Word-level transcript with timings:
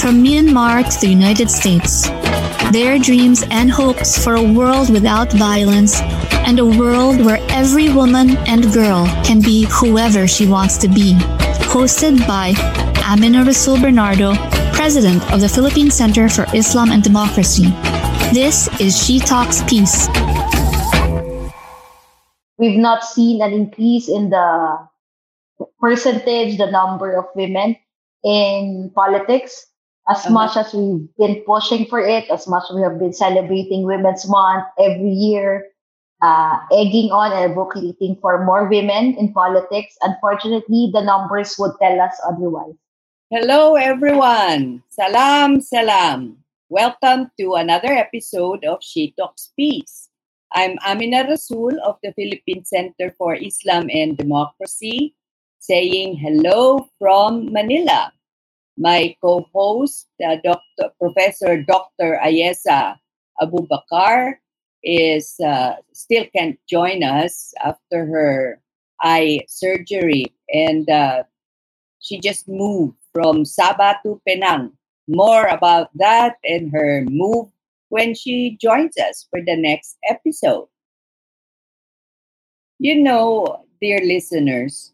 from 0.00 0.22
Myanmar 0.22 0.84
to 0.88 1.00
the 1.00 1.08
United 1.08 1.50
States. 1.50 2.08
Their 2.72 2.98
dreams 2.98 3.44
and 3.50 3.70
hopes 3.70 4.22
for 4.22 4.34
a 4.34 4.42
world 4.42 4.90
without 4.90 5.32
violence 5.32 6.00
and 6.46 6.58
a 6.58 6.66
world 6.66 7.24
where 7.24 7.40
every 7.50 7.88
woman 7.92 8.36
and 8.46 8.72
girl 8.72 9.06
can 9.24 9.40
be 9.40 9.66
whoever 9.70 10.28
she 10.28 10.46
wants 10.46 10.78
to 10.78 10.88
be. 10.88 11.14
Hosted 11.72 12.26
by 12.26 12.54
Amina 13.04 13.44
Rasul 13.44 13.80
Bernardo, 13.80 14.34
President 14.72 15.22
of 15.32 15.40
the 15.40 15.48
Philippine 15.48 15.90
Center 15.90 16.28
for 16.28 16.46
Islam 16.54 16.90
and 16.90 17.02
Democracy. 17.02 17.68
This 18.32 18.68
is 18.80 18.96
She 18.96 19.18
Talks 19.18 19.62
Peace. 19.62 20.08
We've 22.58 22.78
not 22.78 23.04
seen 23.04 23.42
an 23.42 23.52
increase 23.52 24.08
in 24.08 24.30
the 24.30 24.88
percentage, 25.80 26.58
the 26.58 26.70
number 26.70 27.16
of 27.16 27.26
women 27.34 27.76
in 28.24 28.90
politics 28.94 29.67
as 30.08 30.24
Uh-huh. 30.24 30.34
much 30.34 30.56
as 30.56 30.72
we've 30.72 31.04
been 31.16 31.44
pushing 31.44 31.84
for 31.86 32.00
it, 32.00 32.28
as 32.30 32.48
much 32.48 32.64
we 32.74 32.80
have 32.82 32.98
been 32.98 33.12
celebrating 33.12 33.84
Women's 33.84 34.28
Month 34.28 34.64
every 34.80 35.12
year, 35.12 35.68
uh, 36.22 36.58
egging 36.72 37.12
on 37.12 37.32
and 37.32 37.52
advocating 37.52 38.16
for 38.20 38.44
more 38.44 38.66
women 38.68 39.14
in 39.20 39.32
politics. 39.32 39.94
Unfortunately, 40.02 40.90
the 40.92 41.02
numbers 41.02 41.56
would 41.58 41.72
tell 41.80 42.00
us 42.00 42.16
otherwise. 42.26 42.74
Hello, 43.30 43.76
everyone. 43.76 44.82
Salam, 44.88 45.60
salam. 45.60 46.40
Welcome 46.70 47.30
to 47.38 47.54
another 47.54 47.92
episode 47.92 48.64
of 48.64 48.80
She 48.80 49.12
Talks 49.16 49.52
Peace. 49.56 50.08
I'm 50.52 50.80
Amina 50.86 51.28
Rasul 51.28 51.76
of 51.84 52.00
the 52.02 52.12
Philippine 52.16 52.64
Center 52.64 53.12
for 53.20 53.36
Islam 53.36 53.92
and 53.92 54.16
Democracy, 54.16 55.14
saying 55.60 56.16
hello 56.16 56.88
from 56.98 57.52
Manila. 57.52 58.12
My 58.78 59.16
co-host, 59.20 60.06
uh, 60.24 60.36
Dr. 60.44 60.94
Professor 61.00 61.62
Dr. 61.62 62.20
Ayesah 62.22 62.96
Abubakar, 63.42 64.38
is 64.84 65.34
uh, 65.44 65.74
still 65.92 66.24
can't 66.34 66.58
join 66.70 67.02
us 67.02 67.52
after 67.64 68.06
her 68.06 68.62
eye 69.02 69.40
surgery, 69.48 70.26
and 70.48 70.88
uh, 70.88 71.24
she 72.00 72.20
just 72.20 72.48
moved 72.48 72.96
from 73.12 73.44
Sabah 73.44 73.98
to 74.04 74.20
Penang. 74.26 74.72
More 75.08 75.46
about 75.46 75.90
that 75.96 76.36
and 76.44 76.70
her 76.72 77.04
move 77.10 77.48
when 77.88 78.14
she 78.14 78.56
joins 78.60 78.96
us 78.98 79.26
for 79.30 79.40
the 79.42 79.56
next 79.56 79.98
episode. 80.08 80.68
You 82.78 83.02
know, 83.02 83.64
dear 83.80 84.00
listeners, 84.04 84.92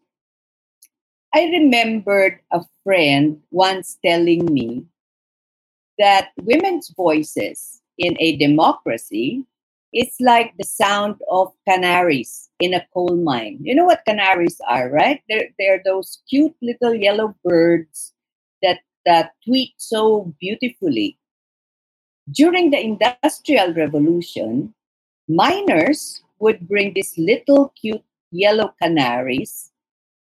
I 1.34 1.50
remembered 1.50 2.38
a 2.52 2.60
friend 2.84 3.40
once 3.50 3.98
telling 4.06 4.46
me 4.46 4.84
that 5.98 6.28
women's 6.42 6.94
voices 6.96 7.82
in 7.98 8.16
a 8.20 8.36
democracy 8.36 9.44
is 9.92 10.14
like 10.20 10.54
the 10.56 10.64
sound 10.64 11.16
of 11.28 11.52
canaries 11.66 12.50
in 12.60 12.72
a 12.72 12.86
coal 12.94 13.16
mine. 13.16 13.58
You 13.60 13.74
know 13.74 13.84
what 13.84 14.04
canaries 14.06 14.60
are, 14.68 14.88
right? 14.90 15.22
They're, 15.28 15.48
they're 15.58 15.82
those 15.84 16.22
cute 16.30 16.54
little 16.62 16.94
yellow 16.94 17.34
birds 17.42 18.12
that, 18.62 18.78
that 19.04 19.32
tweet 19.44 19.72
so 19.76 20.32
beautifully. 20.40 21.18
During 22.30 22.70
the 22.70 22.80
Industrial 22.80 23.74
Revolution, 23.74 24.72
miners 25.28 26.22
would 26.38 26.68
bring 26.68 26.94
these 26.94 27.18
little 27.18 27.72
cute 27.80 28.04
yellow 28.30 28.72
canaries 28.80 29.72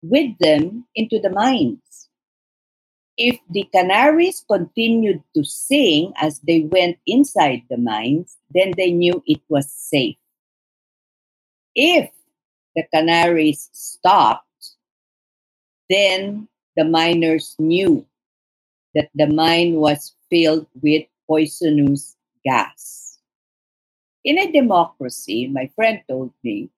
with 0.01 0.37
them 0.39 0.85
into 0.95 1.19
the 1.19 1.29
mines. 1.29 2.09
If 3.17 3.39
the 3.49 3.67
canaries 3.73 4.43
continued 4.49 5.21
to 5.35 5.43
sing 5.43 6.13
as 6.17 6.39
they 6.39 6.61
went 6.61 6.97
inside 7.05 7.63
the 7.69 7.77
mines, 7.77 8.37
then 8.49 8.73
they 8.77 8.91
knew 8.91 9.21
it 9.27 9.41
was 9.49 9.71
safe. 9.71 10.17
If 11.75 12.09
the 12.75 12.83
canaries 12.93 13.69
stopped, 13.73 14.47
then 15.89 16.47
the 16.75 16.85
miners 16.85 17.55
knew 17.59 18.05
that 18.95 19.09
the 19.13 19.27
mine 19.27 19.75
was 19.75 20.15
filled 20.29 20.67
with 20.81 21.05
poisonous 21.27 22.15
gas. 22.43 23.19
In 24.23 24.39
a 24.39 24.51
democracy, 24.51 25.47
my 25.47 25.69
friend 25.75 26.01
told 26.07 26.31
me 26.43 26.69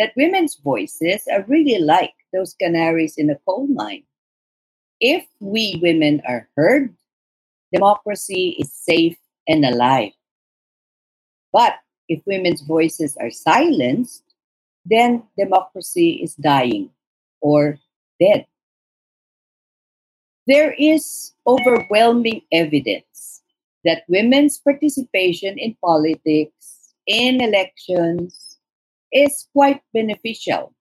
that 0.00 0.16
women's 0.16 0.56
voices 0.56 1.28
are 1.30 1.44
really 1.46 1.78
like 1.78 2.14
those 2.32 2.54
canaries 2.54 3.18
in 3.18 3.28
a 3.28 3.36
coal 3.46 3.66
mine. 3.66 4.02
If 4.98 5.26
we 5.40 5.78
women 5.82 6.22
are 6.26 6.48
heard, 6.56 6.96
democracy 7.70 8.56
is 8.58 8.72
safe 8.72 9.18
and 9.46 9.62
alive. 9.62 10.12
But 11.52 11.74
if 12.08 12.22
women's 12.24 12.62
voices 12.62 13.18
are 13.20 13.30
silenced, 13.30 14.24
then 14.86 15.24
democracy 15.36 16.24
is 16.24 16.34
dying 16.34 16.88
or 17.42 17.78
dead. 18.18 18.46
There 20.46 20.72
is 20.78 21.34
overwhelming 21.46 22.40
evidence 22.50 23.42
that 23.84 24.04
women's 24.08 24.56
participation 24.56 25.58
in 25.58 25.76
politics, 25.84 26.94
in 27.06 27.42
elections, 27.42 28.39
is 29.12 29.48
quite 29.52 29.82
beneficial 29.92 30.74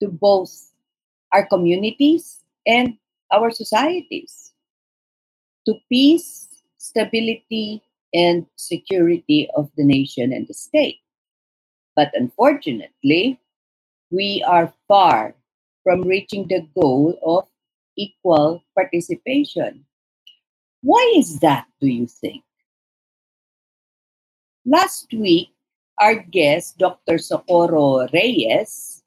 to 0.00 0.08
both 0.08 0.50
our 1.32 1.46
communities 1.46 2.40
and 2.66 2.96
our 3.32 3.50
societies, 3.50 4.52
to 5.66 5.74
peace, 5.88 6.48
stability, 6.78 7.82
and 8.12 8.46
security 8.56 9.48
of 9.54 9.70
the 9.76 9.84
nation 9.84 10.32
and 10.32 10.48
the 10.48 10.54
state. 10.54 10.98
But 11.94 12.10
unfortunately, 12.14 13.38
we 14.10 14.44
are 14.46 14.72
far 14.88 15.34
from 15.84 16.02
reaching 16.02 16.48
the 16.48 16.66
goal 16.74 17.18
of 17.24 17.46
equal 17.96 18.64
participation. 18.74 19.84
Why 20.82 21.12
is 21.16 21.38
that, 21.40 21.66
do 21.80 21.86
you 21.86 22.06
think? 22.06 22.42
Last 24.64 25.12
week, 25.12 25.50
our 26.00 26.14
guest, 26.16 26.78
Dr. 26.78 27.18
Socorro 27.18 28.08
Reyes, 28.12 29.04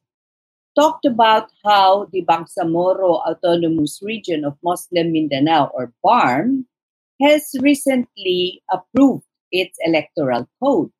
talked 0.77 1.05
about 1.05 1.49
how 1.65 2.05
the 2.11 2.23
Bangsamoro 2.25 3.21
Autonomous 3.25 3.99
Region 4.01 4.45
of 4.45 4.57
Muslim 4.63 5.11
Mindanao, 5.11 5.71
or 5.73 5.91
BARMM, 6.05 6.65
has 7.21 7.55
recently 7.61 8.61
approved 8.71 9.25
its 9.51 9.77
electoral 9.85 10.47
code. 10.61 10.91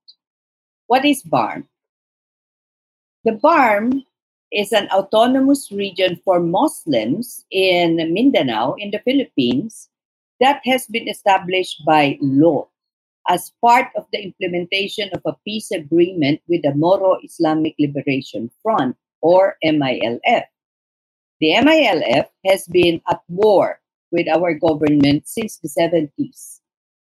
What 0.88 1.06
is 1.06 1.24
BARMM? 1.24 1.66
The 3.24 3.34
BARMM 3.34 4.04
is 4.51 4.74
an 4.74 4.89
autonomous 4.89 5.72
region 5.72 6.19
for 6.25 6.39
Muslims 6.39 7.46
in 7.50 7.98
Mindanao, 8.13 8.75
in 8.78 8.92
the 8.92 9.00
Philippines, 9.00 9.89
that 10.39 10.62
has 10.66 10.86
been 10.88 11.07
established 11.07 11.81
by 11.86 12.18
law 12.22 12.68
as 13.28 13.54
part 13.64 13.88
of 13.96 14.06
the 14.12 14.22
implementation 14.22 15.10
of 15.14 15.22
a 15.25 15.38
peace 15.46 15.72
agreement 15.72 16.42
with 16.48 16.62
the 16.64 16.74
Moro 16.75 17.18
Islamic 17.24 17.75
Liberation 17.80 18.52
Front, 18.62 18.98
or 19.22 19.58
MILF. 19.64 20.44
The 21.40 21.54
MILF 21.64 22.28
has 22.46 22.68
been 22.68 23.02
at 23.10 23.22
war 23.28 23.80
with 24.12 24.28
our 24.28 24.54
government 24.54 25.28
since 25.28 25.58
the 25.58 25.70
70s, 25.70 26.60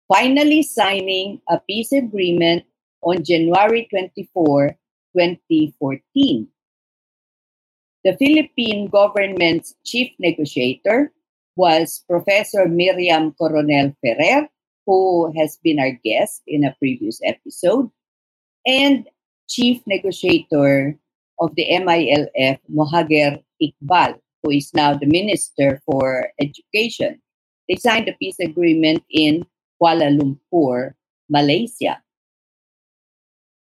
finally 0.08 0.64
signing 0.64 1.42
a 1.50 1.60
peace 1.60 1.92
agreement 1.92 2.64
on 3.02 3.24
January 3.24 3.88
24, 3.90 4.78
2014. 5.18 6.48
The 8.06 8.18
Philippine 8.18 8.88
government's 8.88 9.76
chief 9.84 10.12
negotiator 10.20 11.12
was 11.56 12.04
Professor 12.10 12.68
Miriam 12.68 13.34
Coronel 13.34 13.96
Ferrer, 14.02 14.50
who 14.86 15.32
has 15.38 15.58
been 15.64 15.80
our 15.80 15.92
guest 16.04 16.42
in 16.48 16.64
a 16.64 16.76
previous 16.80 17.20
episode, 17.24 17.90
and 18.66 19.08
chief 19.50 19.82
negotiator 19.86 20.98
of 21.40 21.56
the 21.56 21.68
MILF, 21.72 22.60
Mohager 22.72 23.44
Iqbal, 23.62 24.20
who 24.42 24.52
is 24.52 24.74
now 24.74 24.94
the 24.94 25.08
Minister 25.08 25.82
for 25.86 26.30
Education. 26.40 27.22
They 27.68 27.76
signed 27.76 28.10
a 28.10 28.14
peace 28.20 28.40
agreement 28.40 29.04
in 29.10 29.46
Kuala 29.82 30.12
Lumpur, 30.12 30.94
Malaysia. 31.30 32.02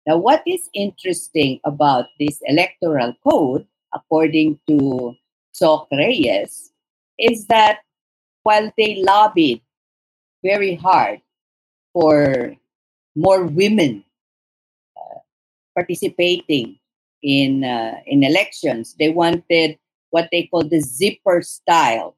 Now, 0.06 0.16
what 0.18 0.42
is 0.46 0.68
interesting 0.74 1.60
about 1.64 2.06
this 2.18 2.40
electoral 2.46 3.14
code, 3.22 3.66
according 3.94 4.58
to 4.68 5.14
Soc 5.52 5.86
Reyes, 5.92 6.72
is 7.18 7.46
that 7.46 7.80
while 8.42 8.72
they 8.76 9.02
lobbied 9.06 9.62
very 10.42 10.74
hard 10.74 11.20
for 11.92 12.54
more 13.14 13.44
women 13.44 14.04
uh, 14.96 15.20
participating 15.74 16.78
in 17.22 17.64
uh, 17.64 18.00
in 18.06 18.24
elections, 18.24 18.94
they 18.98 19.10
wanted 19.10 19.78
what 20.10 20.28
they 20.32 20.44
call 20.50 20.64
the 20.64 20.80
zipper 20.80 21.42
style. 21.42 22.16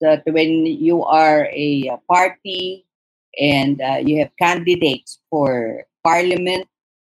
That 0.00 0.22
when 0.26 0.64
you 0.64 1.04
are 1.04 1.48
a 1.52 1.92
party 2.10 2.86
and 3.38 3.80
uh, 3.80 4.00
you 4.00 4.18
have 4.20 4.32
candidates 4.38 5.20
for 5.28 5.84
parliament, 6.02 6.66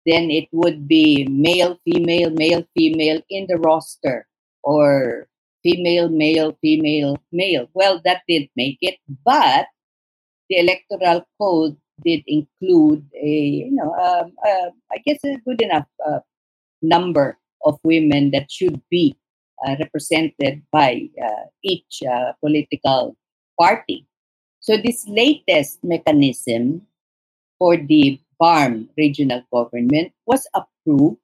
then 0.05 0.31
it 0.31 0.49
would 0.51 0.87
be 0.87 1.27
male, 1.29 1.79
female, 1.85 2.31
male, 2.31 2.65
female 2.75 3.21
in 3.29 3.45
the 3.47 3.57
roster 3.57 4.27
or 4.63 5.27
female, 5.63 6.09
male, 6.09 6.57
female, 6.61 7.17
male. 7.31 7.69
Well, 7.73 8.01
that 8.03 8.23
didn't 8.27 8.49
make 8.55 8.77
it, 8.81 8.97
but 9.23 9.67
the 10.51 10.59
electoral 10.59 11.23
code 11.39 11.77
did 12.03 12.23
include 12.27 13.07
a, 13.15 13.63
you 13.63 13.71
know, 13.71 13.95
uh, 13.95 14.25
I 14.91 14.97
guess 15.05 15.23
a 15.23 15.39
good 15.47 15.61
enough 15.61 15.87
uh, 16.05 16.19
number 16.81 17.39
of 17.63 17.79
women 17.83 18.31
that 18.31 18.51
should 18.51 18.81
be 18.89 19.15
uh, 19.65 19.75
represented 19.79 20.61
by 20.71 21.07
uh, 21.23 21.47
each 21.63 22.03
uh, 22.03 22.33
political 22.43 23.15
party. 23.57 24.05
So 24.59 24.75
this 24.75 25.07
latest 25.07 25.83
mechanism 25.83 26.87
for 27.57 27.77
the 27.77 28.19
BARMM 28.41 28.89
regional 28.97 29.43
government 29.53 30.11
was 30.25 30.47
approved 30.53 31.17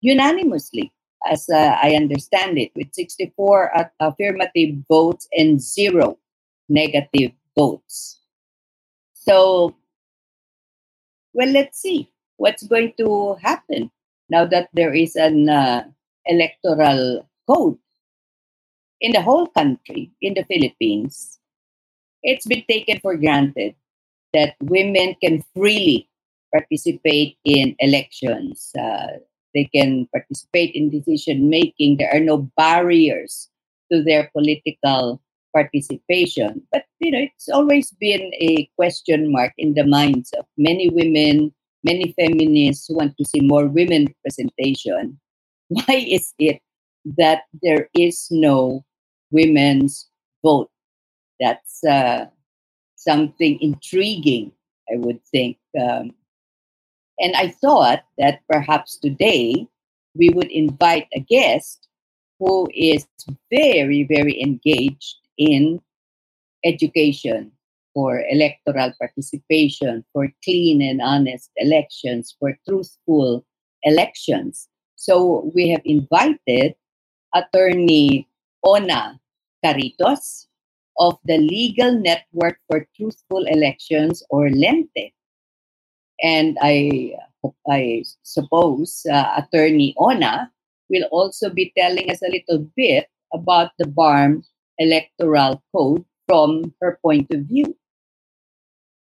unanimously, 0.00 0.92
as 1.26 1.48
uh, 1.48 1.76
I 1.82 1.96
understand 1.96 2.58
it, 2.58 2.70
with 2.76 2.94
64 2.94 3.72
affirmative 3.98 4.76
votes 4.88 5.26
and 5.32 5.60
zero 5.60 6.18
negative 6.68 7.32
votes. 7.56 8.20
So, 9.14 9.74
well, 11.32 11.48
let's 11.48 11.80
see 11.80 12.12
what's 12.36 12.62
going 12.66 12.92
to 12.98 13.36
happen 13.40 13.90
now 14.28 14.44
that 14.46 14.68
there 14.72 14.94
is 14.94 15.16
an 15.16 15.48
uh, 15.48 15.84
electoral 16.26 17.28
code 17.48 17.78
in 19.04 19.12
the 19.12 19.20
whole 19.20 19.46
country, 19.48 20.10
in 20.22 20.32
the 20.32 20.44
Philippines, 20.44 21.38
it's 22.22 22.46
been 22.46 22.64
taken 22.68 23.00
for 23.00 23.16
granted 23.16 23.74
that 24.32 24.56
women 24.62 25.14
can 25.22 25.44
freely 25.54 26.08
participate 26.52 27.36
in 27.44 27.76
elections. 27.80 28.72
Uh, 28.72 29.20
they 29.54 29.68
can 29.74 30.08
participate 30.12 30.74
in 30.74 30.88
decision 30.88 31.50
making. 31.50 31.98
There 31.98 32.12
are 32.16 32.20
no 32.20 32.50
barriers 32.56 33.50
to 33.92 34.02
their 34.02 34.30
political 34.32 35.20
participation. 35.54 36.62
But 36.72 36.84
you 36.98 37.10
know, 37.12 37.20
it's 37.20 37.48
always 37.48 37.92
been 38.00 38.32
a 38.40 38.68
question 38.76 39.30
mark 39.30 39.52
in 39.56 39.74
the 39.74 39.86
minds 39.86 40.32
of 40.38 40.46
many 40.58 40.90
women, 40.90 41.54
many 41.84 42.12
feminists 42.18 42.86
who 42.88 42.96
want 42.96 43.16
to 43.18 43.24
see 43.24 43.40
more 43.40 43.66
women 43.66 44.12
representation 44.24 45.20
why 45.68 46.04
is 46.06 46.34
it 46.38 46.60
that 47.04 47.42
there 47.62 47.88
is 47.94 48.28
no 48.30 48.84
women's 49.30 50.08
vote? 50.42 50.70
That's 51.40 51.82
uh, 51.84 52.26
something 52.96 53.58
intriguing, 53.60 54.52
I 54.90 54.96
would 54.96 55.24
think. 55.24 55.58
Um, 55.80 56.12
and 57.18 57.34
I 57.36 57.48
thought 57.48 58.04
that 58.18 58.40
perhaps 58.50 58.98
today 58.98 59.66
we 60.14 60.30
would 60.30 60.50
invite 60.50 61.08
a 61.14 61.20
guest 61.20 61.88
who 62.38 62.68
is 62.74 63.06
very, 63.50 64.04
very 64.04 64.40
engaged 64.40 65.16
in 65.38 65.80
education, 66.64 67.52
for 67.94 68.24
electoral 68.28 68.92
participation, 68.98 70.04
for 70.12 70.28
clean 70.42 70.82
and 70.82 71.00
honest 71.00 71.50
elections, 71.56 72.34
for 72.38 72.58
truthful 72.68 73.46
elections. 73.84 74.68
So 74.96 75.50
we 75.54 75.68
have 75.68 75.82
invited 75.84 76.74
attorney 77.34 78.28
Ona 78.64 79.20
Caritos 79.64 80.46
of 80.98 81.18
the 81.24 81.38
Legal 81.38 81.98
Network 82.00 82.58
for 82.68 82.86
Truthful 82.96 83.46
Elections 83.46 84.22
or 84.30 84.50
LENTE. 84.50 85.14
And 86.22 86.56
I, 86.62 87.14
I 87.68 88.04
suppose 88.22 89.06
uh, 89.10 89.42
attorney 89.42 89.94
Ona 89.98 90.50
will 90.88 91.04
also 91.10 91.50
be 91.50 91.72
telling 91.76 92.10
us 92.10 92.22
a 92.22 92.30
little 92.30 92.66
bit 92.76 93.08
about 93.32 93.72
the 93.78 93.86
BARMM 93.86 94.44
electoral 94.78 95.62
code 95.74 96.04
from 96.26 96.74
her 96.80 96.98
point 97.02 97.30
of 97.30 97.46
view. 97.46 97.76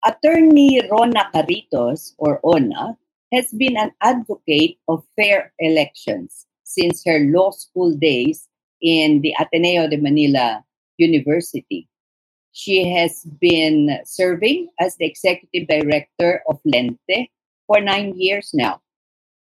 Attorney 0.04 0.80
Rona 0.90 1.30
Caritos, 1.34 2.14
or 2.18 2.40
Ona, 2.44 2.96
has 3.32 3.52
been 3.52 3.76
an 3.76 3.92
advocate 4.00 4.78
of 4.88 5.04
fair 5.16 5.52
elections 5.58 6.46
since 6.64 7.02
her 7.04 7.20
law 7.20 7.50
school 7.50 7.94
days 7.96 8.48
in 8.80 9.20
the 9.22 9.34
Ateneo 9.38 9.88
de 9.88 9.96
Manila 9.96 10.64
University. 10.96 11.88
She 12.52 12.88
has 12.90 13.24
been 13.40 14.00
serving 14.04 14.68
as 14.80 14.96
the 14.96 15.06
executive 15.06 15.68
director 15.68 16.42
of 16.48 16.58
Lente 16.64 17.28
for 17.66 17.80
nine 17.80 18.14
years 18.16 18.50
now. 18.54 18.80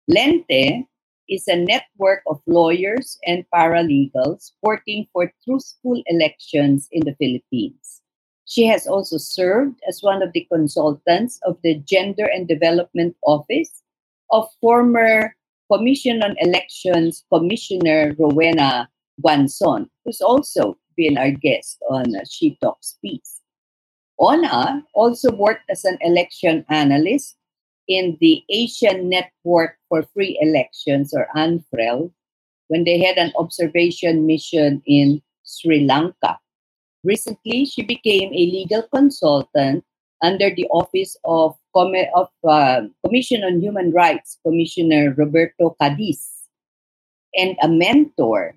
Lente 0.09 0.85
is 1.31 1.47
a 1.47 1.55
network 1.55 2.21
of 2.27 2.41
lawyers 2.45 3.17
and 3.25 3.45
paralegals 3.55 4.51
working 4.61 5.07
for 5.13 5.31
truthful 5.45 6.03
elections 6.07 6.89
in 6.91 7.05
the 7.05 7.15
Philippines. 7.15 8.01
She 8.45 8.67
has 8.67 8.85
also 8.85 9.17
served 9.17 9.79
as 9.87 10.03
one 10.03 10.21
of 10.21 10.33
the 10.33 10.45
consultants 10.51 11.39
of 11.47 11.57
the 11.63 11.79
Gender 11.87 12.25
and 12.25 12.49
Development 12.49 13.15
Office 13.23 13.81
of 14.29 14.51
former 14.59 15.33
Commission 15.71 16.21
on 16.21 16.35
Elections 16.39 17.23
Commissioner 17.31 18.13
Rowena 18.19 18.89
Guanzon, 19.23 19.87
who's 20.03 20.19
also 20.19 20.77
been 20.97 21.17
our 21.17 21.31
guest 21.31 21.79
on 21.89 22.11
She 22.29 22.57
Talks 22.61 22.99
Peace. 23.01 23.39
Ona 24.19 24.83
also 24.93 25.31
worked 25.31 25.63
as 25.69 25.85
an 25.85 25.97
election 26.01 26.65
analyst 26.67 27.37
in 27.91 28.15
the 28.21 28.41
Asian 28.47 29.09
Network 29.09 29.75
for 29.89 30.07
Free 30.15 30.39
Elections, 30.39 31.13
or 31.13 31.27
ANFREL, 31.35 32.09
when 32.69 32.85
they 32.85 33.03
had 33.03 33.17
an 33.17 33.33
observation 33.35 34.25
mission 34.25 34.81
in 34.87 35.21
Sri 35.43 35.83
Lanka. 35.83 36.39
Recently, 37.03 37.65
she 37.65 37.81
became 37.83 38.31
a 38.31 38.47
legal 38.47 38.83
consultant 38.95 39.83
under 40.23 40.55
the 40.55 40.67
Office 40.71 41.17
of, 41.25 41.57
Com- 41.75 42.07
of 42.15 42.29
uh, 42.47 42.87
Commission 43.03 43.43
on 43.43 43.59
Human 43.59 43.91
Rights, 43.91 44.39
Commissioner 44.47 45.13
Roberto 45.17 45.75
Cadiz, 45.81 46.47
and 47.35 47.57
a 47.61 47.67
mentor 47.67 48.55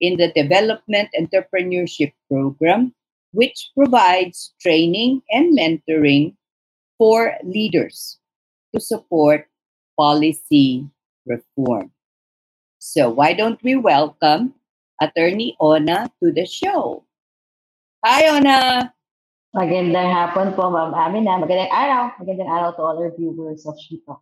in 0.00 0.16
the 0.16 0.32
Development 0.34 1.08
Entrepreneurship 1.14 2.12
Program, 2.28 2.92
which 3.30 3.70
provides 3.78 4.54
training 4.60 5.22
and 5.30 5.56
mentoring 5.56 6.34
for 6.98 7.34
leaders 7.44 8.18
to 8.76 8.80
support 8.84 9.48
policy 9.96 10.84
reform. 11.24 11.88
So, 12.76 13.08
why 13.08 13.32
don't 13.32 13.56
we 13.64 13.74
welcome 13.74 14.52
Attorney 15.00 15.56
Ona 15.58 16.12
to 16.20 16.28
the 16.28 16.44
show? 16.44 17.08
Hi, 18.04 18.28
Ona. 18.36 18.92
Magandang 19.56 20.12
hapon 20.12 20.52
po, 20.52 20.68
Ma'am 20.68 20.92
Amina. 20.92 21.40
Magandang 21.40 21.72
araw. 21.72 22.12
Magandang 22.20 22.52
araw 22.52 22.70
to 22.76 22.80
all 22.84 23.00
our 23.00 23.10
viewers 23.16 23.64
of 23.64 23.80
She 23.80 24.04
Talks. 24.04 24.20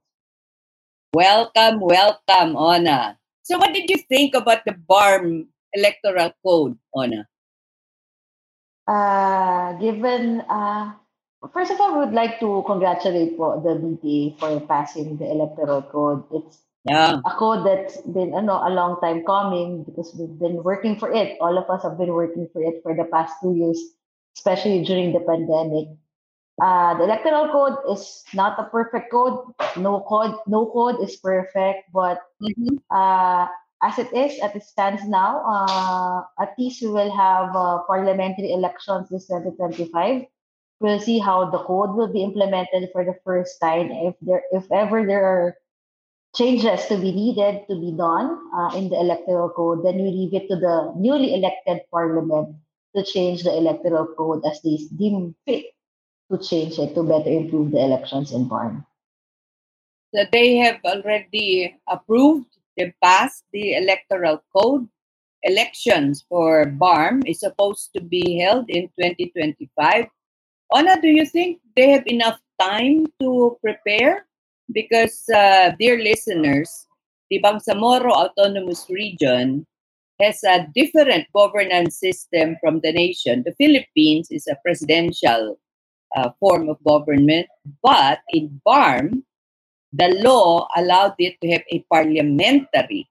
Welcome, 1.10 1.82
welcome, 1.82 2.54
Ona. 2.54 3.18
So, 3.42 3.58
what 3.58 3.74
did 3.74 3.90
you 3.90 3.98
think 4.06 4.38
about 4.38 4.62
the 4.62 4.78
BARMM 4.78 5.50
electoral 5.74 6.30
code, 6.46 6.78
Ona? 6.94 7.26
Uh, 8.86 9.74
given, 9.82 10.46
uh, 10.46 10.94
first 11.52 11.70
of 11.70 11.80
all, 11.80 11.92
we 11.94 12.04
would 12.04 12.14
like 12.14 12.40
to 12.40 12.62
congratulate 12.66 13.36
po 13.36 13.60
the 13.60 13.76
BTA 13.76 14.38
for 14.38 14.60
passing 14.66 15.16
the 15.18 15.30
electoral 15.30 15.82
code. 15.82 16.24
It's 16.32 16.60
Yeah. 16.84 17.24
a 17.24 17.32
code 17.40 17.64
that's 17.64 17.96
been 18.04 18.36
ano, 18.36 18.60
a 18.60 18.68
long 18.68 19.00
time 19.00 19.24
coming 19.24 19.88
because 19.88 20.12
we've 20.20 20.36
been 20.36 20.60
working 20.60 21.00
for 21.00 21.08
it. 21.08 21.40
All 21.40 21.56
of 21.56 21.64
us 21.72 21.80
have 21.82 21.96
been 21.96 22.12
working 22.12 22.44
for 22.52 22.60
it 22.60 22.84
for 22.84 22.92
the 22.92 23.08
past 23.08 23.40
two 23.40 23.56
years, 23.56 23.80
especially 24.36 24.84
during 24.84 25.16
the 25.16 25.24
pandemic. 25.24 25.96
Uh, 26.60 26.92
the 27.00 27.04
electoral 27.08 27.48
code 27.48 27.80
is 27.88 28.22
not 28.36 28.60
a 28.60 28.68
perfect 28.68 29.10
code. 29.10 29.48
No 29.80 30.04
code, 30.04 30.36
no 30.46 30.68
code 30.70 31.00
is 31.00 31.16
perfect, 31.16 31.88
but 31.90 32.20
Mhm. 32.44 32.78
uh, 32.92 33.48
as 33.82 33.98
it 33.98 34.12
is, 34.12 34.38
as 34.44 34.54
it 34.54 34.62
stands 34.62 35.02
now, 35.08 35.40
uh, 35.44 36.22
at 36.40 36.52
least 36.60 36.84
we 36.84 36.88
will 36.92 37.10
have 37.10 37.56
uh, 37.56 37.80
parliamentary 37.88 38.52
elections 38.52 39.08
this 39.08 39.26
2025. 39.26 40.28
We'll 40.84 41.00
see 41.00 41.16
how 41.16 41.48
the 41.48 41.64
code 41.64 41.96
will 41.96 42.12
be 42.12 42.20
implemented 42.20 42.92
for 42.92 43.08
the 43.08 43.16
first 43.24 43.56
time. 43.56 43.88
If 43.88 44.20
there, 44.20 44.44
if 44.52 44.68
ever 44.70 45.00
there 45.08 45.24
are 45.24 45.56
changes 46.36 46.84
to 46.92 47.00
be 47.00 47.08
needed 47.08 47.64
to 47.72 47.80
be 47.80 47.96
done 47.96 48.36
uh, 48.52 48.76
in 48.76 48.92
the 48.92 49.00
electoral 49.00 49.48
code, 49.48 49.80
then 49.80 49.96
we 49.96 50.12
leave 50.12 50.34
it 50.36 50.44
to 50.52 50.60
the 50.60 50.92
newly 51.00 51.32
elected 51.32 51.88
parliament 51.90 52.60
to 52.94 53.00
change 53.02 53.44
the 53.44 53.56
electoral 53.56 54.12
code 54.12 54.44
as 54.44 54.60
they 54.60 54.76
deem 55.00 55.34
fit 55.48 55.72
to 56.30 56.36
change 56.36 56.76
it 56.78 56.92
to 56.92 57.02
better 57.02 57.32
improve 57.32 57.72
the 57.72 57.80
elections 57.80 58.32
in 58.36 58.44
BARMM. 58.44 58.84
So 60.12 60.28
they 60.30 60.56
have 60.68 60.84
already 60.84 61.80
approved, 61.88 62.60
they 62.76 62.92
passed 63.02 63.44
the 63.54 63.72
electoral 63.80 64.44
code. 64.54 64.86
Elections 65.44 66.26
for 66.28 66.66
BARMM 66.66 67.24
is 67.24 67.40
supposed 67.40 67.88
to 67.96 68.02
be 68.02 68.36
held 68.44 68.68
in 68.68 68.92
2025. 69.00 70.12
Ona, 70.72 71.00
do 71.00 71.08
you 71.08 71.26
think 71.26 71.60
they 71.76 71.90
have 71.90 72.06
enough 72.06 72.40
time 72.60 73.06
to 73.20 73.58
prepare? 73.62 74.26
Because, 74.72 75.28
uh, 75.34 75.72
dear 75.78 75.98
listeners, 75.98 76.86
the 77.30 77.40
Bangsamoro 77.42 78.10
Autonomous 78.10 78.86
Region 78.88 79.66
has 80.20 80.42
a 80.44 80.66
different 80.74 81.26
governance 81.34 81.98
system 81.98 82.56
from 82.60 82.80
the 82.80 82.92
nation. 82.92 83.42
The 83.44 83.54
Philippines 83.54 84.28
is 84.30 84.46
a 84.46 84.56
presidential 84.64 85.58
uh, 86.16 86.30
form 86.40 86.68
of 86.68 86.82
government, 86.84 87.46
but 87.82 88.20
in 88.30 88.60
BARMM, 88.66 89.22
the 89.92 90.08
law 90.22 90.68
allowed 90.76 91.14
it 91.18 91.36
to 91.42 91.50
have 91.50 91.62
a 91.70 91.84
parliamentary 91.92 93.08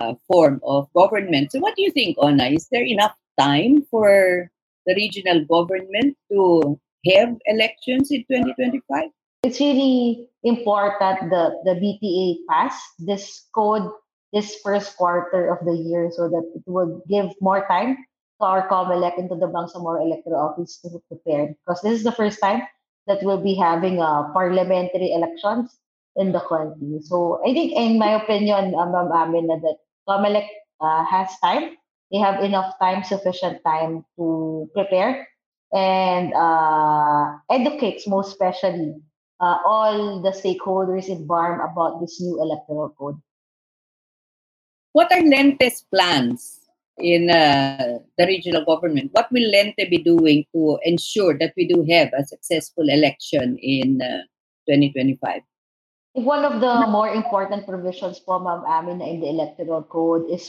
uh, 0.00 0.14
form 0.26 0.60
of 0.64 0.88
government. 0.94 1.52
So, 1.52 1.60
what 1.60 1.76
do 1.76 1.82
you 1.82 1.90
think, 1.90 2.16
Ona? 2.18 2.46
Is 2.46 2.68
there 2.70 2.84
enough 2.84 3.14
time 3.38 3.84
for 3.90 4.50
the 4.86 4.94
regional 4.94 5.44
government 5.44 6.16
to 6.32 6.80
have 7.12 7.36
elections 7.46 8.10
in 8.10 8.24
2025? 8.30 9.10
It's 9.44 9.60
really 9.60 10.28
important 10.42 11.30
that 11.30 11.52
the 11.64 11.74
BTA 11.78 12.42
pass 12.48 12.74
this 12.98 13.46
code 13.54 13.90
this 14.32 14.58
first 14.62 14.96
quarter 14.96 15.48
of 15.48 15.64
the 15.64 15.72
year 15.72 16.10
so 16.10 16.28
that 16.28 16.44
it 16.54 16.62
will 16.66 17.00
give 17.08 17.30
more 17.40 17.64
time 17.68 17.96
to 18.40 18.44
our 18.44 18.68
COMELEC 18.68 19.18
and 19.18 19.28
to 19.30 19.36
the 19.36 19.48
Bangsamoro 19.48 20.02
Electoral 20.02 20.52
Office 20.52 20.78
to 20.82 21.00
prepare 21.08 21.54
because 21.54 21.80
this 21.80 21.92
is 21.92 22.04
the 22.04 22.12
first 22.12 22.40
time 22.40 22.62
that 23.06 23.22
we'll 23.22 23.40
be 23.40 23.54
having 23.54 24.02
uh, 24.02 24.28
parliamentary 24.34 25.12
elections 25.12 25.78
in 26.16 26.32
the 26.32 26.40
country. 26.40 26.98
So 27.00 27.40
I 27.46 27.54
think, 27.54 27.72
in 27.72 27.98
my 27.98 28.20
opinion, 28.20 28.74
Amin, 28.74 29.46
na 29.46 29.56
that 29.56 29.78
COMELEC 30.08 30.46
uh, 30.80 31.04
has 31.04 31.30
time. 31.38 31.76
They 32.12 32.18
have 32.18 32.42
enough 32.42 32.74
time, 32.78 33.02
sufficient 33.02 33.62
time 33.64 34.04
to 34.18 34.68
prepare 34.74 35.26
and 35.72 36.32
uh, 36.34 37.38
educates 37.50 38.06
most 38.06 38.28
especially 38.28 38.94
uh, 39.40 39.58
all 39.64 40.22
the 40.22 40.30
stakeholders 40.30 41.08
in 41.08 41.26
BARMM 41.26 41.72
about 41.72 42.00
this 42.00 42.20
new 42.20 42.40
electoral 42.40 42.90
code. 42.90 43.20
What 44.92 45.12
are 45.12 45.20
Lente's 45.20 45.84
plans 45.92 46.60
in 46.98 47.28
uh, 47.28 47.98
the 48.16 48.26
regional 48.26 48.64
government? 48.64 49.10
What 49.12 49.30
will 49.30 49.50
Lente 49.52 49.90
be 49.90 49.98
doing 49.98 50.44
to 50.54 50.78
ensure 50.84 51.36
that 51.38 51.52
we 51.56 51.68
do 51.68 51.84
have 51.90 52.10
a 52.16 52.24
successful 52.24 52.88
election 52.88 53.58
in 53.60 54.00
uh, 54.00 54.24
2025? 54.68 55.42
One 56.14 56.44
of 56.46 56.62
the 56.62 56.86
more 56.88 57.12
important 57.12 57.66
provisions 57.68 58.18
po, 58.20 58.38
Ma'am 58.38 58.64
Amin, 58.64 59.02
in 59.02 59.20
the 59.20 59.28
electoral 59.28 59.82
code 59.82 60.30
is 60.30 60.48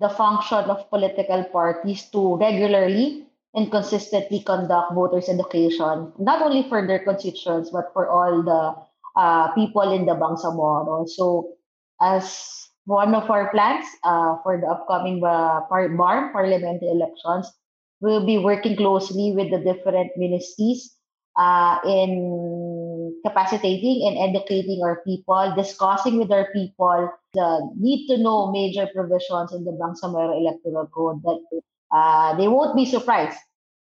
the 0.00 0.08
function 0.08 0.72
of 0.72 0.88
political 0.88 1.44
parties 1.52 2.08
to 2.16 2.36
regularly 2.36 3.26
and 3.54 3.70
consistently 3.70 4.40
conduct 4.40 4.94
voters 4.94 5.28
education, 5.28 6.12
not 6.18 6.42
only 6.42 6.68
for 6.68 6.86
their 6.86 7.04
constituents, 7.04 7.70
but 7.70 7.92
for 7.92 8.08
all 8.08 8.42
the 8.42 9.20
uh, 9.20 9.52
people 9.52 9.92
in 9.92 10.06
the 10.06 10.14
Bangsamoro. 10.14 11.08
So, 11.08 11.54
as 12.00 12.68
one 12.86 13.14
of 13.14 13.30
our 13.30 13.50
plans 13.50 13.86
uh, 14.04 14.36
for 14.42 14.58
the 14.58 14.66
upcoming 14.66 15.22
uh, 15.22 15.60
par- 15.68 15.90
BARMM 15.90 16.32
parliamentary 16.32 16.88
elections, 16.88 17.52
we'll 18.00 18.26
be 18.26 18.38
working 18.38 18.76
closely 18.76 19.32
with 19.36 19.50
the 19.50 19.60
different 19.60 20.10
ministries 20.16 20.96
uh, 21.36 21.78
in 21.86 23.14
capacitating 23.24 24.08
and 24.08 24.34
educating 24.34 24.80
our 24.82 25.00
people, 25.06 25.54
discussing 25.56 26.18
with 26.18 26.32
our 26.32 26.48
people 26.52 27.08
the 27.34 27.70
need 27.78 28.06
to 28.08 28.18
know 28.18 28.50
major 28.50 28.88
provisions 28.94 29.52
in 29.52 29.64
the 29.64 29.72
Bangsamoro 29.72 30.36
Electoral 30.36 30.86
Code 30.88 31.22
that 31.22 31.62
uh, 31.92 32.34
they 32.36 32.48
won't 32.48 32.74
be 32.76 32.86
surprised 32.86 33.38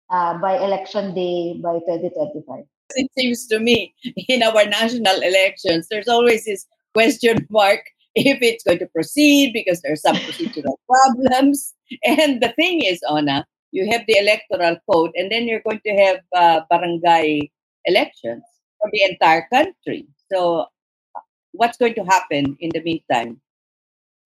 uh, 0.10 0.38
by 0.38 0.58
election 0.58 1.14
day 1.14 1.60
by 1.62 1.80
2025. 1.80 2.64
It 2.96 3.12
seems 3.18 3.48
to 3.48 3.60
me 3.60 3.94
in 4.30 4.44
our 4.44 4.66
national 4.66 5.22
elections, 5.22 5.88
there's 5.90 6.08
always 6.08 6.46
this 6.46 6.66
question 6.94 7.46
mark 7.50 7.82
if 8.16 8.40
it's 8.42 8.64
going 8.64 8.80
to 8.80 8.88
proceed 8.88 9.54
because 9.54 9.82
there's 9.82 10.02
some 10.02 10.16
procedural 10.16 10.76
problems. 10.90 11.74
And 12.04 12.42
the 12.42 12.54
thing 12.54 12.82
is, 12.84 13.02
Ona, 13.10 13.46
you 13.72 13.90
have 13.92 14.02
the 14.08 14.18
electoral 14.18 14.78
code, 14.90 15.12
and 15.16 15.32
then 15.32 15.48
you're 15.48 15.62
going 15.62 15.82
to 15.86 15.94
have 16.04 16.20
uh, 16.36 16.62
barangay 16.70 17.52
elections 17.86 18.44
for 18.80 18.90
the 18.92 19.04
entire 19.04 19.48
country. 19.54 20.08
So, 20.32 20.66
what's 21.52 21.78
going 21.78 21.96
to 21.96 22.04
happen 22.04 22.58
in 22.60 22.72
the 22.74 22.82
meantime? 22.82 23.42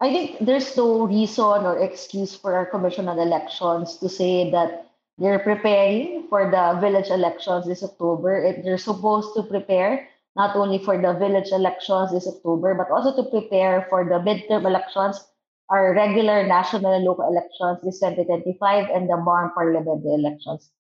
I 0.01 0.09
think 0.09 0.41
there's 0.41 0.75
no 0.75 1.05
reason 1.05 1.61
or 1.61 1.77
excuse 1.77 2.33
for 2.33 2.57
our 2.57 2.65
Commission 2.65 3.07
on 3.07 3.19
Elections 3.19 3.97
to 3.97 4.09
say 4.09 4.49
that 4.49 4.89
they're 5.19 5.45
preparing 5.45 6.25
for 6.27 6.49
the 6.49 6.81
village 6.81 7.13
elections 7.13 7.67
this 7.67 7.83
October. 7.83 8.57
They're 8.65 8.81
supposed 8.81 9.35
to 9.35 9.43
prepare 9.43 10.09
not 10.35 10.55
only 10.55 10.79
for 10.81 10.97
the 10.97 11.13
village 11.13 11.53
elections 11.53 12.11
this 12.11 12.25
October, 12.25 12.73
but 12.73 12.89
also 12.89 13.13
to 13.13 13.29
prepare 13.29 13.85
for 13.93 14.01
the 14.03 14.17
midterm 14.25 14.65
elections, 14.65 15.21
our 15.69 15.93
regular 15.93 16.47
national 16.47 16.97
and 16.97 17.05
local 17.05 17.29
elections 17.29 17.85
this 17.85 17.99
2025, 18.01 18.89
and 18.89 19.05
the 19.05 19.21
BARMM 19.21 19.53
parliamentary 19.53 20.17
elections. 20.17 20.71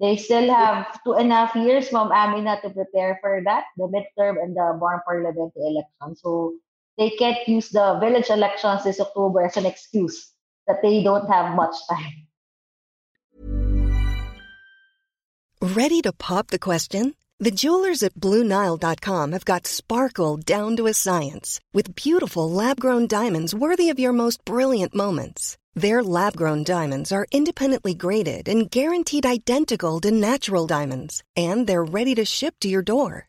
They 0.00 0.20
still 0.20 0.52
have 0.52 1.00
two 1.02 1.14
and 1.14 1.32
a 1.32 1.34
half 1.34 1.56
years, 1.56 1.90
Ma'am 1.92 2.12
Amina, 2.12 2.60
to 2.60 2.68
prepare 2.68 3.16
for 3.22 3.40
that, 3.46 3.64
the 3.78 3.88
midterm 3.88 4.36
and 4.36 4.52
the 4.54 4.76
BARMM 4.76 5.00
parliamentary 5.08 5.64
elections. 5.64 6.20
So 6.20 6.52
they 6.98 7.10
can't 7.10 7.46
use 7.46 7.68
the 7.70 7.98
village 8.00 8.30
elections 8.30 8.84
this 8.84 9.00
October 9.00 9.44
as 9.44 9.56
an 9.56 9.66
excuse 9.66 10.32
that 10.66 10.82
they 10.82 11.02
don't 11.02 11.28
have 11.28 11.54
much 11.54 11.74
time. 11.88 12.26
Ready 15.62 16.00
to 16.02 16.12
pop 16.12 16.48
the 16.48 16.58
question? 16.58 17.14
The 17.38 17.50
jewelers 17.50 18.02
at 18.02 18.14
BlueNile.com 18.14 19.32
have 19.32 19.44
got 19.44 19.66
sparkle 19.66 20.38
down 20.38 20.76
to 20.76 20.86
a 20.86 20.94
science 20.94 21.60
with 21.74 21.94
beautiful 21.94 22.50
lab 22.50 22.80
grown 22.80 23.06
diamonds 23.06 23.54
worthy 23.54 23.90
of 23.90 23.98
your 23.98 24.12
most 24.12 24.42
brilliant 24.46 24.94
moments. 24.94 25.58
Their 25.74 26.02
lab 26.02 26.34
grown 26.36 26.64
diamonds 26.64 27.12
are 27.12 27.26
independently 27.30 27.94
graded 27.94 28.48
and 28.48 28.70
guaranteed 28.70 29.26
identical 29.26 30.00
to 30.00 30.10
natural 30.10 30.66
diamonds, 30.66 31.22
and 31.36 31.66
they're 31.66 31.84
ready 31.84 32.14
to 32.14 32.24
ship 32.24 32.54
to 32.60 32.68
your 32.68 32.80
door. 32.80 33.28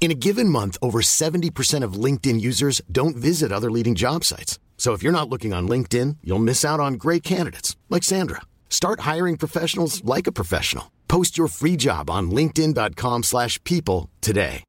In 0.00 0.10
a 0.12 0.14
given 0.14 0.48
month, 0.48 0.78
over 0.80 1.00
70% 1.00 1.82
of 1.84 1.94
LinkedIn 2.04 2.40
users 2.40 2.80
don't 2.90 3.16
visit 3.16 3.52
other 3.52 3.70
leading 3.70 3.94
job 3.96 4.24
sites. 4.24 4.58
So 4.78 4.92
if 4.94 5.02
you're 5.02 5.12
not 5.12 5.28
looking 5.28 5.52
on 5.52 5.68
LinkedIn, 5.68 6.18
you'll 6.22 6.38
miss 6.38 6.64
out 6.64 6.80
on 6.80 6.94
great 6.94 7.22
candidates 7.24 7.76
like 7.90 8.04
Sandra. 8.04 8.42
Start 8.70 9.00
hiring 9.00 9.36
professionals 9.36 10.02
like 10.04 10.26
a 10.28 10.32
professional. 10.32 10.90
Post 11.08 11.36
your 11.36 11.48
free 11.48 11.74
job 11.76 12.08
on 12.10 12.30
linkedin.com/people 12.30 13.22
slash 13.24 13.62
people 13.64 14.08
today. 14.20 14.62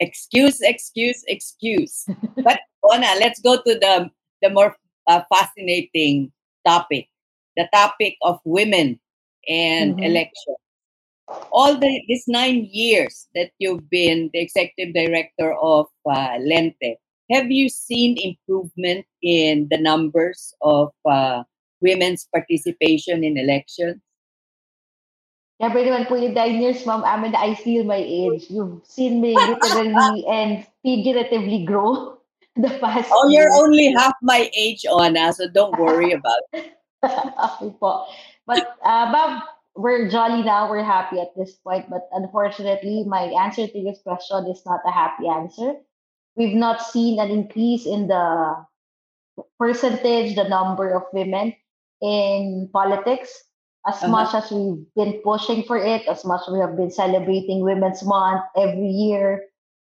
excuse, 0.00 0.60
excuse, 0.62 1.22
excuse. 1.28 2.06
but 2.42 2.58
Ona, 2.90 3.06
let's 3.20 3.38
go 3.40 3.56
to 3.56 3.74
the 3.78 4.10
the 4.42 4.48
more 4.50 4.74
uh, 5.06 5.20
fascinating 5.32 6.32
topic, 6.66 7.08
the 7.56 7.68
topic 7.72 8.16
of 8.22 8.40
women 8.44 8.98
and 9.46 9.96
Mhm. 9.96 10.04
election. 10.06 10.54
All 11.52 11.76
the 11.76 12.02
these 12.08 12.24
nine 12.26 12.68
years 12.72 13.28
that 13.34 13.52
you've 13.58 13.88
been 13.90 14.30
the 14.32 14.40
executive 14.40 14.94
director 14.94 15.52
of 15.60 15.86
uh, 16.08 16.40
Lente, 16.40 16.96
have 17.30 17.50
you 17.50 17.68
seen 17.68 18.16
improvement 18.16 19.04
in 19.22 19.68
the 19.70 19.76
numbers 19.76 20.54
of 20.62 20.92
uh, 21.04 21.44
women's 21.80 22.26
participation 22.32 23.24
in 23.24 23.36
elections? 23.36 24.00
Siyempre 25.58 25.82
naman 25.82 26.06
po 26.06 26.14
yung 26.14 26.38
nine 26.38 26.62
years, 26.62 26.86
Ma'am 26.86 27.02
Amanda, 27.02 27.34
I 27.34 27.58
feel 27.58 27.82
my 27.82 27.98
age. 27.98 28.46
You've 28.46 28.78
seen 28.86 29.18
me 29.18 29.34
literally 29.50 30.22
and 30.30 30.62
figuratively 30.86 31.66
grow 31.66 32.22
the 32.56 32.70
past 32.78 33.10
Oh, 33.10 33.26
you're 33.26 33.50
only 33.58 33.90
half 33.90 34.14
my 34.22 34.46
age, 34.54 34.86
Ona, 34.86 35.34
so 35.34 35.50
don't 35.50 35.74
worry 35.74 36.14
about 36.14 36.46
it. 36.54 36.78
okay 37.04 37.74
po. 37.74 38.06
But, 38.46 38.78
uh, 38.86 39.10
Bob, 39.10 39.57
we're 39.78 40.10
jolly 40.10 40.42
now. 40.42 40.68
We're 40.68 40.82
happy 40.82 41.20
at 41.22 41.30
this 41.38 41.54
point. 41.62 41.88
But 41.88 42.10
unfortunately, 42.12 43.04
my 43.06 43.30
answer 43.38 43.66
to 43.70 43.78
this 43.84 44.02
question 44.02 44.46
is 44.50 44.62
not 44.66 44.82
a 44.84 44.90
happy 44.90 45.28
answer. 45.30 45.78
We've 46.34 46.58
not 46.58 46.82
seen 46.82 47.18
an 47.22 47.30
increase 47.30 47.86
in 47.86 48.08
the 48.08 48.66
percentage, 49.58 50.34
the 50.34 50.48
number 50.48 50.90
of 50.90 51.04
women 51.12 51.54
in 52.02 52.68
politics 52.72 53.30
as 53.86 54.02
Uh-huh. 54.02 54.10
much 54.10 54.34
as 54.34 54.50
we've 54.50 54.82
been 54.94 55.22
pushing 55.22 55.62
for 55.62 55.78
it, 55.78 56.06
as 56.08 56.24
much 56.24 56.42
as 56.46 56.52
we 56.52 56.58
have 56.60 56.76
been 56.76 56.90
celebrating 56.90 57.62
Women's 57.62 58.02
Month 58.04 58.42
every 58.56 58.90
year, 58.90 59.46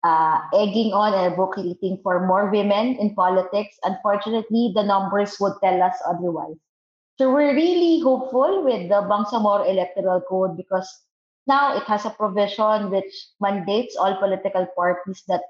uh, 0.04 0.38
egging 0.54 0.92
on 0.94 1.12
and 1.14 1.32
advocating 1.34 1.98
for 2.02 2.24
more 2.26 2.50
women 2.50 2.96
in 3.02 3.14
politics. 3.14 3.78
Unfortunately, 3.84 4.72
the 4.74 4.82
numbers 4.82 5.36
would 5.40 5.54
tell 5.62 5.82
us 5.82 5.98
otherwise. 6.06 6.56
So 7.18 7.32
we're 7.32 7.54
really 7.54 8.00
hopeful 8.00 8.64
with 8.64 8.88
the 8.88 9.04
Bangsamoro 9.04 9.68
Electoral 9.68 10.22
Code 10.22 10.56
because 10.56 10.88
now 11.46 11.76
it 11.76 11.84
has 11.84 12.04
a 12.04 12.10
provision 12.10 12.90
which 12.90 13.12
mandates 13.40 13.96
all 13.96 14.16
political 14.16 14.66
parties 14.74 15.22
that 15.28 15.42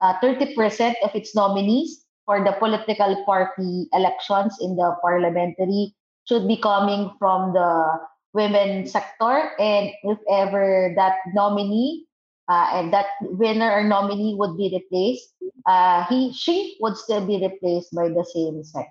uh, 0.00 0.14
30% 0.20 0.94
of 1.04 1.14
its 1.14 1.34
nominees 1.34 2.04
for 2.26 2.42
the 2.42 2.52
political 2.58 3.22
party 3.24 3.88
elections 3.92 4.56
in 4.60 4.76
the 4.76 4.96
parliamentary 5.02 5.94
should 6.28 6.48
be 6.48 6.56
coming 6.56 7.12
from 7.18 7.52
the 7.52 8.00
women 8.32 8.86
sector. 8.86 9.52
And 9.60 9.90
if 10.02 10.18
ever 10.28 10.92
that 10.96 11.18
nominee 11.32 12.06
uh, 12.48 12.70
and 12.74 12.92
that 12.92 13.06
winner 13.20 13.70
or 13.70 13.84
nominee 13.84 14.34
would 14.36 14.56
be 14.56 14.72
replaced, 14.72 15.32
uh, 15.66 16.04
he 16.06 16.32
she 16.32 16.76
would 16.80 16.96
still 16.96 17.24
be 17.24 17.40
replaced 17.40 17.94
by 17.94 18.08
the 18.08 18.24
same 18.34 18.64
sex. 18.64 18.88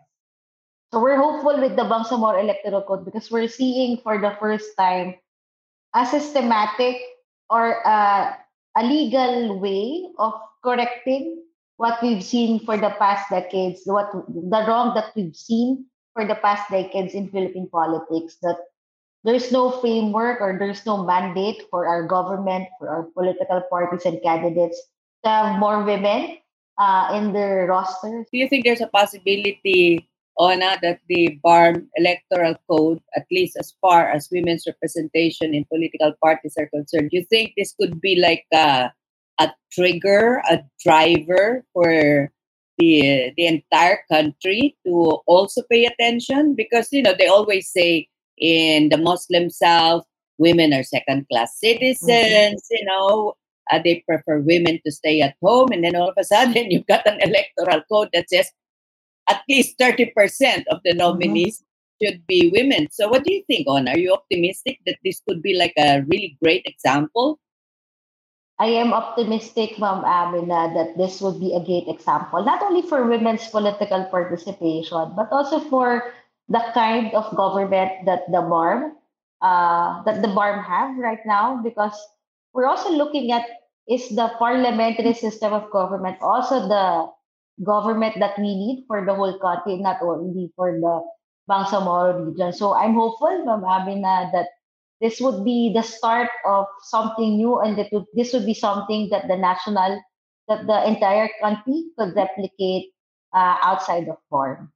So 0.94 1.02
we're 1.02 1.18
hopeful 1.18 1.58
with 1.58 1.74
the 1.74 1.90
Bangsamoro 1.90 2.38
Electoral 2.38 2.86
Code 2.86 3.04
because 3.04 3.32
we're 3.34 3.50
seeing 3.50 3.98
for 4.06 4.22
the 4.22 4.38
first 4.38 4.78
time 4.78 5.18
a 5.98 6.06
systematic 6.06 7.02
or 7.50 7.82
uh, 7.82 8.38
a 8.78 8.84
legal 8.86 9.58
way 9.58 10.06
of 10.22 10.38
correcting 10.64 11.42
what 11.78 11.98
we've 12.04 12.22
seen 12.22 12.62
for 12.62 12.78
the 12.78 12.94
past 13.02 13.26
decades, 13.34 13.82
what 13.90 14.14
the 14.14 14.62
wrong 14.70 14.94
that 14.94 15.10
we've 15.16 15.36
seen 15.36 15.90
for 16.14 16.30
the 16.30 16.38
past 16.46 16.70
decades 16.70 17.16
in 17.18 17.26
Philippine 17.34 17.74
politics. 17.74 18.38
That 18.46 18.62
there's 19.24 19.52
no 19.52 19.82
framework 19.82 20.42
or 20.42 20.62
there's 20.62 20.86
no 20.86 21.02
mandate 21.02 21.64
for 21.72 21.88
our 21.88 22.06
government, 22.06 22.70
for 22.78 22.90
our 22.90 23.10
political 23.18 23.66
parties 23.66 24.06
and 24.06 24.22
candidates 24.22 24.78
to 25.26 25.30
have 25.32 25.58
more 25.58 25.82
women 25.82 26.38
uh, 26.78 27.18
in 27.18 27.34
their 27.34 27.66
rosters. 27.66 28.28
Do 28.32 28.38
you 28.38 28.48
think 28.48 28.64
there's 28.64 28.82
a 28.82 28.94
possibility, 28.94 30.08
Ona, 30.38 30.78
that 30.82 31.00
the 31.08 31.40
BARMM 31.46 31.88
electoral 31.96 32.56
code, 32.70 33.00
at 33.16 33.26
least 33.32 33.56
as 33.58 33.74
far 33.82 34.10
as 34.10 34.30
women's 34.32 34.66
representation 34.66 35.54
in 35.54 35.66
political 35.66 36.14
parties 36.24 36.56
are 36.58 36.68
concerned, 36.68 37.12
do 37.12 37.18
you 37.18 37.26
think 37.26 37.54
this 37.56 37.76
could 37.80 38.02
be 38.02 38.20
like 38.20 38.46
a, 38.54 38.92
a 39.40 39.52
trigger, 39.72 40.42
a 40.50 40.64
driver 40.84 41.64
for 41.74 42.32
the 42.80 43.32
the 43.38 43.46
entire 43.46 44.00
country 44.12 44.76
to 44.86 45.22
also 45.28 45.62
pay 45.70 45.86
attention? 45.86 46.56
Because 46.56 46.90
you 46.92 47.04
know 47.04 47.14
they 47.18 47.28
always 47.28 47.70
say 47.70 48.08
in 48.38 48.90
the 48.90 48.98
Muslim 48.98 49.50
South, 49.50 50.04
women 50.38 50.74
are 50.74 50.84
second 50.84 51.28
class 51.30 51.60
citizens. 51.60 52.66
You 52.72 52.86
know, 52.86 53.34
uh, 53.72 53.80
they 53.84 54.04
prefer 54.08 54.40
women 54.40 54.80
to 54.86 54.92
stay 54.92 55.22
at 55.22 55.36
home, 55.42 55.70
and 55.72 55.84
then 55.84 55.96
all 55.96 56.10
of 56.10 56.18
a 56.18 56.24
sudden 56.24 56.72
you've 56.72 56.88
got 56.88 57.06
an 57.06 57.20
electoral 57.22 57.84
code 57.92 58.10
that 58.14 58.30
says 58.30 58.52
at 59.30 59.42
least 59.48 59.78
30% 59.80 60.64
of 60.72 60.80
the 60.84 60.94
nominees 60.94 61.64
should 62.02 62.26
be 62.28 62.52
women. 62.54 62.88
So, 62.92 63.08
what 63.08 63.24
do 63.24 63.34
you 63.34 63.44
think, 63.48 63.68
On? 63.68 63.88
Are 63.88 63.98
you 63.98 64.14
optimistic 64.14 64.80
that 64.86 64.98
this 65.04 65.22
could 65.28 65.42
be 65.42 65.56
like 65.56 65.74
a 65.78 66.02
really 66.08 66.38
great 66.42 66.64
example? 66.66 67.40
I 68.60 68.68
am 68.68 68.94
optimistic, 68.94 69.80
Ma'am 69.80 70.06
Amina, 70.06 70.74
that 70.76 70.98
this 70.98 71.22
would 71.22 71.40
be 71.40 71.54
a 71.56 71.64
great 71.64 71.88
example, 71.88 72.46
not 72.46 72.62
only 72.62 72.84
for 72.88 73.04
women's 73.04 73.48
political 73.50 74.06
participation, 74.06 75.12
but 75.16 75.28
also 75.32 75.60
for 75.60 76.14
the 76.50 76.62
kind 76.74 77.14
of 77.14 77.36
government 77.36 78.06
that 78.06 78.30
the 78.30 78.46
BARMM, 78.46 78.92
uh, 79.42 80.04
that 80.04 80.22
the 80.22 80.30
BARMM 80.30 80.64
have 80.64 80.96
right 80.98 81.26
now, 81.26 81.62
because 81.64 81.98
we're 82.54 82.68
also 82.68 82.92
looking 82.92 83.32
at 83.32 83.44
is 83.88 84.08
the 84.16 84.32
parliamentary 84.40 85.14
system 85.14 85.52
of 85.52 85.70
government 85.72 86.16
also 86.22 86.68
the 86.68 87.12
government 87.62 88.16
that 88.20 88.38
we 88.40 88.56
need 88.56 88.86
for 88.88 89.06
the 89.06 89.14
whole 89.14 89.38
country, 89.38 89.78
not 89.78 90.02
only 90.02 90.52
for 90.56 90.72
the 90.74 91.02
Bangsamoro 91.50 92.26
region. 92.26 92.54
So 92.54 92.74
I'm 92.74 92.94
hopeful, 92.94 93.46
Ma'am 93.46 93.64
Amina, 93.64 94.32
that 94.34 94.48
this 95.02 95.20
would 95.20 95.44
be 95.44 95.72
the 95.74 95.84
start 95.84 96.30
of 96.46 96.66
something 96.88 97.38
new 97.38 97.60
and 97.60 97.78
that 97.78 97.92
this 98.16 98.34
would 98.34 98.46
be 98.46 98.54
something 98.54 99.10
that 99.12 99.28
the 99.28 99.36
national 99.36 100.02
that 100.48 100.68
the 100.68 100.88
entire 100.88 101.30
country 101.42 101.86
could 101.98 102.16
replicate 102.16 102.92
uh, 103.34 103.58
outside 103.64 104.08
of 104.08 104.18
form 104.30 104.72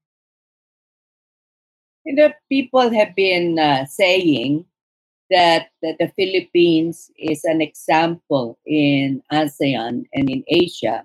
The 2.06 2.34
people 2.50 2.90
have 2.92 3.16
been 3.16 3.60
uh, 3.60 3.86
saying 3.86 4.66
that, 5.30 5.68
that 5.82 5.98
the 6.00 6.08
Philippines 6.16 7.12
is 7.18 7.44
an 7.44 7.62
example 7.62 8.58
in 8.66 9.22
ASEAN 9.32 10.06
and 10.14 10.30
in 10.30 10.44
Asia 10.48 11.04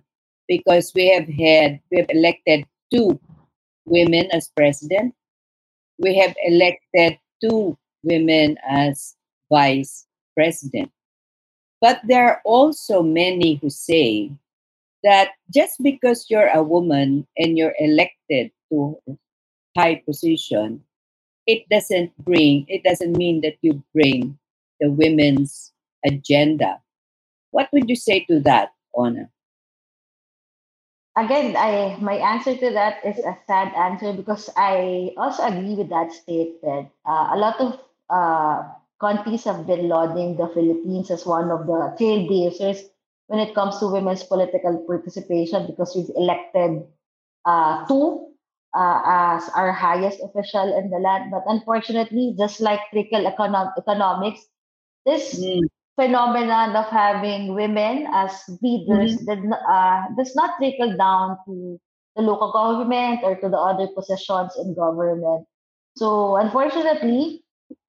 because 0.49 0.93
we 0.95 1.09
have 1.09 1.29
had 1.29 1.81
we 1.91 1.99
have 1.99 2.11
elected 2.11 2.67
two 2.93 3.19
women 3.85 4.29
as 4.33 4.51
president. 4.57 5.15
We 5.99 6.17
have 6.19 6.35
elected 6.45 7.19
two 7.43 7.79
women 8.03 8.59
as 8.69 9.15
vice 9.51 10.07
president. 10.35 10.91
But 11.81 12.01
there 12.05 12.25
are 12.29 12.41
also 12.45 13.03
many 13.03 13.59
who 13.61 13.71
say 13.71 14.31
that 15.03 15.31
just 15.53 15.83
because 15.83 16.27
you're 16.31 16.49
a 16.49 16.63
woman 16.63 17.27
and 17.37 17.59
you're 17.59 17.75
elected 17.79 18.53
to 18.71 18.99
high 19.77 20.03
position, 20.07 20.85
it 21.47 21.69
doesn't 21.69 22.13
bring, 22.25 22.67
it 22.69 22.85
doesn't 22.85 23.17
mean 23.17 23.41
that 23.43 23.57
you 23.63 23.83
bring 23.93 24.39
the 24.81 24.91
women's 24.91 25.73
agenda. 26.07 26.81
What 27.51 27.69
would 27.73 27.89
you 27.89 27.97
say 27.97 28.25
to 28.31 28.41
that, 28.41 28.71
Ona? 28.95 29.29
Again 31.17 31.57
i 31.57 31.97
my 32.01 32.15
answer 32.17 32.55
to 32.57 32.71
that 32.73 33.05
is 33.05 33.19
a 33.19 33.37
sad 33.47 33.73
answer 33.75 34.13
because 34.13 34.49
i 34.57 35.11
also 35.17 35.43
agree 35.45 35.75
with 35.75 35.89
that 35.91 36.11
statement 36.13 36.89
uh, 37.07 37.29
a 37.33 37.37
lot 37.37 37.61
of 37.61 37.79
uh, 38.09 38.63
countries 39.01 39.45
have 39.45 39.67
been 39.67 39.89
lauding 39.89 40.37
the 40.37 40.49
philippines 40.55 41.11
as 41.11 41.27
one 41.27 41.51
of 41.51 41.67
the 41.67 41.81
trailblazers 42.01 42.81
when 43.29 43.41
it 43.41 43.55
comes 43.55 43.79
to 43.79 43.89
women's 43.93 44.23
political 44.25 44.79
participation 44.89 45.67
because 45.67 45.93
we've 45.97 46.13
elected 46.17 46.83
uh, 47.47 47.87
two 47.87 48.29
uh, 48.75 49.01
as 49.05 49.49
our 49.57 49.73
highest 49.73 50.21
official 50.25 50.77
in 50.79 50.91
the 50.91 50.99
land 50.99 51.31
but 51.31 51.45
unfortunately 51.47 52.35
just 52.39 52.61
like 52.61 52.81
trickle 52.93 53.25
econo- 53.33 53.73
economics 53.79 54.47
this 55.07 55.25
Mm. 55.37 55.67
Phenomenon 55.97 56.75
of 56.77 56.87
having 56.87 57.55
women 57.55 58.07
as 58.13 58.33
leaders 58.63 59.17
did, 59.17 59.39
n- 59.39 59.53
uh, 59.53 60.03
does 60.17 60.35
not 60.35 60.57
trickle 60.59 60.97
down 60.97 61.37
to 61.47 61.81
the 62.17 62.23
local 62.23 62.53
government 62.53 63.21
or 63.23 63.37
to 63.37 63.49
the 63.49 63.57
other 63.57 63.89
positions 63.95 64.53
in 64.59 64.75
government. 64.75 65.47
So 65.97 66.37
unfortunately, 66.37 67.45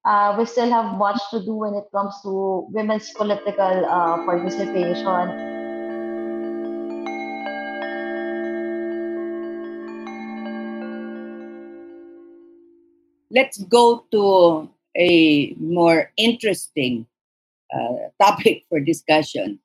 uh, 0.05 0.35
we 0.37 0.45
still 0.45 0.69
have 0.69 0.97
much 0.97 1.19
to 1.31 1.39
do 1.43 1.55
when 1.55 1.75
it 1.75 1.85
comes 1.93 2.15
to 2.23 2.67
women's 2.71 3.09
political 3.11 3.85
uh, 3.85 4.25
participation. 4.25 5.53
let's 13.33 13.57
go 13.63 14.05
to 14.11 14.69
a 14.95 15.53
more 15.57 16.11
interesting 16.17 17.07
topic 18.21 18.63
for 18.69 18.79
discussion. 18.79 19.59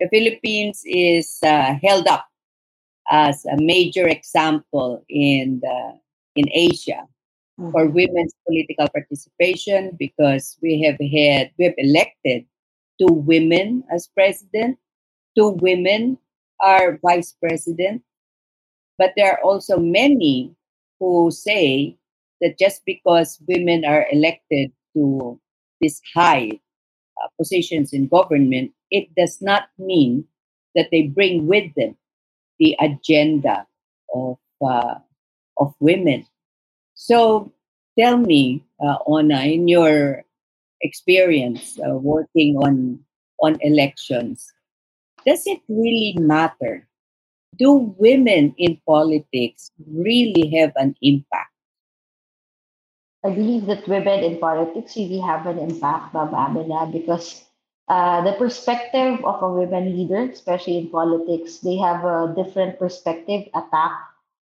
The 0.00 0.08
Philippines 0.08 0.82
is 0.84 1.38
uh, 1.42 1.74
held 1.82 2.06
up 2.06 2.26
as 3.10 3.44
a 3.46 3.56
major 3.60 4.06
example 4.06 5.04
in 5.08 5.60
the, 5.62 5.98
in 6.36 6.46
Asia 6.52 7.08
mm-hmm. 7.58 7.70
for 7.72 7.86
women's 7.86 8.34
political 8.46 8.88
participation 8.90 9.96
because 9.98 10.56
we 10.62 10.82
have 10.82 10.98
had 11.00 11.50
we 11.58 11.64
have 11.64 11.74
elected 11.78 12.44
two 13.00 13.12
women 13.12 13.84
as 13.92 14.08
president, 14.08 14.78
two 15.36 15.50
women 15.60 16.18
are 16.60 16.98
vice 17.02 17.34
president, 17.40 18.02
but 18.98 19.12
there 19.16 19.32
are 19.32 19.40
also 19.42 19.78
many 19.78 20.54
who 21.00 21.30
say 21.30 21.96
that 22.40 22.58
just 22.58 22.82
because 22.84 23.40
women 23.46 23.84
are 23.84 24.06
elected 24.12 24.70
to 24.94 25.40
this 25.80 26.00
high 26.14 26.50
uh, 27.22 27.28
positions 27.38 27.92
in 27.92 28.08
government, 28.08 28.72
it 28.90 29.08
does 29.16 29.40
not 29.40 29.68
mean 29.78 30.24
that 30.74 30.88
they 30.90 31.08
bring 31.08 31.46
with 31.46 31.72
them 31.74 31.96
the 32.58 32.76
agenda 32.80 33.66
of 34.14 34.38
uh, 34.64 34.98
of 35.58 35.74
women. 35.80 36.26
So 36.94 37.52
tell 37.98 38.16
me, 38.16 38.64
uh, 38.80 38.98
Ona, 39.06 39.42
in 39.42 39.68
your 39.68 40.24
experience 40.82 41.78
uh, 41.78 41.94
working 41.94 42.56
on 42.56 43.00
on 43.42 43.58
elections, 43.60 44.52
does 45.26 45.46
it 45.46 45.60
really 45.68 46.16
matter? 46.18 46.86
Do 47.58 47.94
women 47.98 48.54
in 48.58 48.80
politics 48.86 49.70
really 49.86 50.54
have 50.58 50.72
an 50.76 50.94
impact? 51.02 51.50
I 53.24 53.30
believe 53.30 53.66
that 53.66 53.88
women 53.88 54.20
in 54.22 54.38
politics 54.38 54.96
really 54.96 55.18
have 55.18 55.46
an 55.46 55.58
impact, 55.58 56.14
Ma'am 56.14 56.34
Amina, 56.34 56.86
because 56.92 57.44
uh, 57.88 58.22
the 58.22 58.32
perspective 58.32 59.24
of 59.24 59.42
a 59.42 59.50
women 59.52 59.96
leader, 59.96 60.30
especially 60.30 60.78
in 60.78 60.90
politics, 60.90 61.58
they 61.58 61.76
have 61.78 62.04
a 62.04 62.32
different 62.36 62.78
perspective 62.78 63.48
attack 63.54 63.92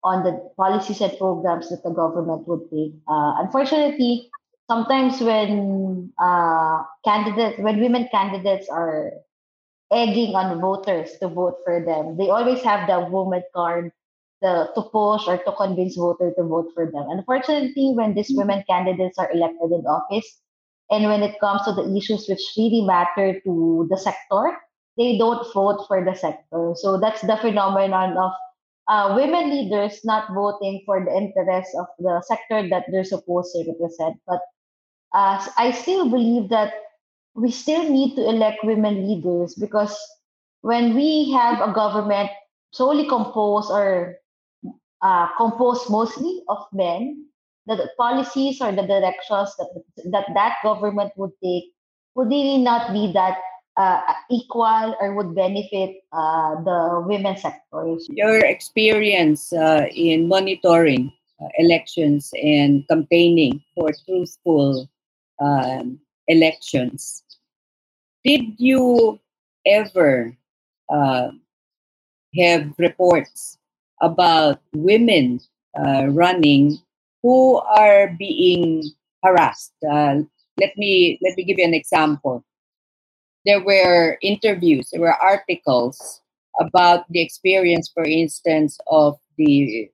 on 0.03 0.23
the 0.23 0.51
policies 0.57 1.01
and 1.01 1.17
programs 1.17 1.69
that 1.69 1.83
the 1.83 1.89
government 1.89 2.47
would 2.47 2.69
take. 2.69 2.93
Uh, 3.07 3.35
unfortunately, 3.39 4.29
sometimes 4.69 5.21
when 5.21 6.11
uh, 6.19 6.83
candidates, 7.03 7.57
when 7.59 7.79
women 7.79 8.07
candidates 8.11 8.67
are 8.69 9.11
egging 9.91 10.35
on 10.35 10.59
voters 10.59 11.17
to 11.19 11.27
vote 11.27 11.57
for 11.63 11.83
them, 11.85 12.17
they 12.17 12.29
always 12.29 12.61
have 12.61 12.87
the 12.87 12.99
woman 13.09 13.43
card 13.53 13.91
the, 14.45 14.69
to 14.75 14.81
push 14.93 15.25
or 15.27 15.37
to 15.41 15.51
convince 15.57 15.95
voters 15.97 16.33
to 16.37 16.43
vote 16.43 16.69
for 16.73 16.85
them. 16.85 17.05
Unfortunately, 17.09 17.93
when 17.97 18.13
these 18.13 18.29
mm-hmm. 18.29 18.45
women 18.45 18.63
candidates 18.69 19.17
are 19.17 19.31
elected 19.31 19.71
in 19.73 19.81
office, 19.89 20.29
and 20.91 21.05
when 21.05 21.23
it 21.23 21.39
comes 21.39 21.65
to 21.65 21.73
the 21.73 21.89
issues 21.97 22.29
which 22.29 22.45
really 22.57 22.85
matter 22.85 23.41
to 23.41 23.87
the 23.89 23.97
sector, 23.97 24.53
they 24.97 25.17
don't 25.17 25.41
vote 25.51 25.85
for 25.87 26.05
the 26.05 26.13
sector. 26.13 26.73
So 26.77 26.99
that's 27.01 27.21
the 27.21 27.37
phenomenon 27.37 28.15
of 28.17 28.31
uh, 28.87 29.15
women 29.17 29.49
leaders 29.49 30.05
not 30.05 30.29
voting 30.31 30.83
for 30.85 31.03
the 31.03 31.09
interests 31.09 31.73
of 31.73 31.87
the 31.97 32.21
sector 32.27 32.69
that 32.69 32.85
they're 32.91 33.03
supposed 33.03 33.51
to 33.53 33.65
represent. 33.65 34.21
But 34.27 34.41
uh, 35.13 35.41
I 35.57 35.71
still 35.71 36.07
believe 36.09 36.49
that 36.49 36.73
we 37.33 37.49
still 37.49 37.89
need 37.89 38.15
to 38.15 38.29
elect 38.29 38.63
women 38.63 39.09
leaders 39.09 39.55
because 39.55 39.97
when 40.61 40.93
we 40.93 41.31
have 41.33 41.67
a 41.67 41.73
government 41.73 42.29
solely 42.71 43.07
composed 43.07 43.71
or 43.71 44.19
uh, 45.01 45.27
composed 45.37 45.89
mostly 45.89 46.41
of 46.47 46.65
men, 46.73 47.25
the 47.67 47.89
policies 47.97 48.61
or 48.61 48.71
the 48.71 48.85
directions 48.85 49.55
that 49.57 49.69
that, 50.11 50.25
that 50.33 50.55
government 50.63 51.11
would 51.17 51.31
take 51.43 51.65
would 52.15 52.29
really 52.29 52.57
not 52.57 52.93
be 52.93 53.11
that 53.13 53.37
uh, 53.77 54.01
equal 54.31 54.95
or 55.01 55.13
would 55.13 55.35
benefit 55.35 55.97
uh, 56.13 56.55
the 56.63 57.03
women 57.05 57.35
sectors. 57.35 58.07
Your 58.09 58.39
experience 58.39 59.51
uh, 59.51 59.87
in 59.93 60.27
monitoring 60.27 61.11
uh, 61.41 61.47
elections 61.57 62.31
and 62.41 62.87
campaigning 62.87 63.61
for 63.75 63.91
truthful 64.05 64.89
um, 65.39 65.99
elections, 66.27 67.23
did 68.23 68.53
you 68.57 69.19
ever 69.65 70.35
uh, 70.89 71.29
have 72.37 72.73
reports 72.77 73.57
about 74.01 74.59
women 74.73 75.39
uh, 75.77 76.07
running 76.07 76.77
who 77.23 77.57
are 77.57 78.15
being 78.19 78.83
harassed. 79.23 79.73
Uh, 79.89 80.21
let 80.59 80.77
me 80.77 81.19
let 81.21 81.35
me 81.37 81.43
give 81.43 81.57
you 81.57 81.65
an 81.65 81.73
example. 81.73 82.43
There 83.45 83.63
were 83.63 84.17
interviews, 84.21 84.89
there 84.91 85.01
were 85.01 85.15
articles 85.21 86.21
about 86.59 87.05
the 87.09 87.21
experience, 87.21 87.91
for 87.93 88.03
instance, 88.03 88.79
of 88.87 89.19
the 89.37 89.89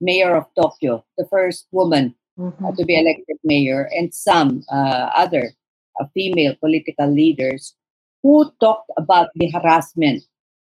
mayor 0.00 0.36
of 0.36 0.46
Tokyo, 0.54 1.04
the 1.16 1.26
first 1.26 1.66
woman 1.72 2.14
mm-hmm. 2.38 2.64
uh, 2.64 2.72
to 2.72 2.84
be 2.84 2.98
elected 2.98 3.38
mayor, 3.42 3.88
and 3.96 4.12
some 4.12 4.62
uh, 4.70 5.10
other 5.14 5.52
uh, 6.00 6.06
female 6.12 6.54
political 6.60 7.10
leaders 7.10 7.74
who 8.22 8.50
talked 8.60 8.90
about 8.96 9.28
the 9.34 9.50
harassment 9.50 10.22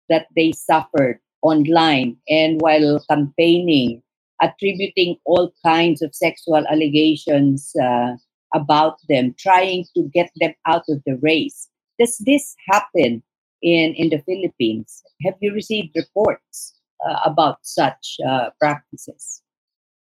that 0.10 0.28
they 0.36 0.52
suffered 0.52 1.20
online 1.42 2.18
and 2.30 2.62
while 2.62 3.04
campaigning, 3.10 4.02
attributing 4.42 5.18
all 5.26 5.52
kinds 5.66 6.02
of 6.02 6.16
sexual 6.16 6.66
allegations 6.68 7.74
uh, 7.82 8.16
about 8.54 8.98
them, 9.10 9.34
trying 9.38 9.86
to 9.96 10.04
get 10.14 10.30
them 10.38 10.54
out 10.66 10.84
of 10.90 11.02
the 11.06 11.18
race. 11.22 11.70
Does 12.00 12.18
this 12.20 12.56
happen 12.70 13.24
in, 13.62 13.94
in 13.96 14.10
the 14.10 14.22
Philippines? 14.26 15.04
Have 15.26 15.36
you 15.40 15.54
received 15.54 15.96
reports 15.96 16.80
uh, 17.08 17.20
about 17.26 17.60
such 17.62 18.18
uh, 18.28 18.50
practices? 18.60 19.42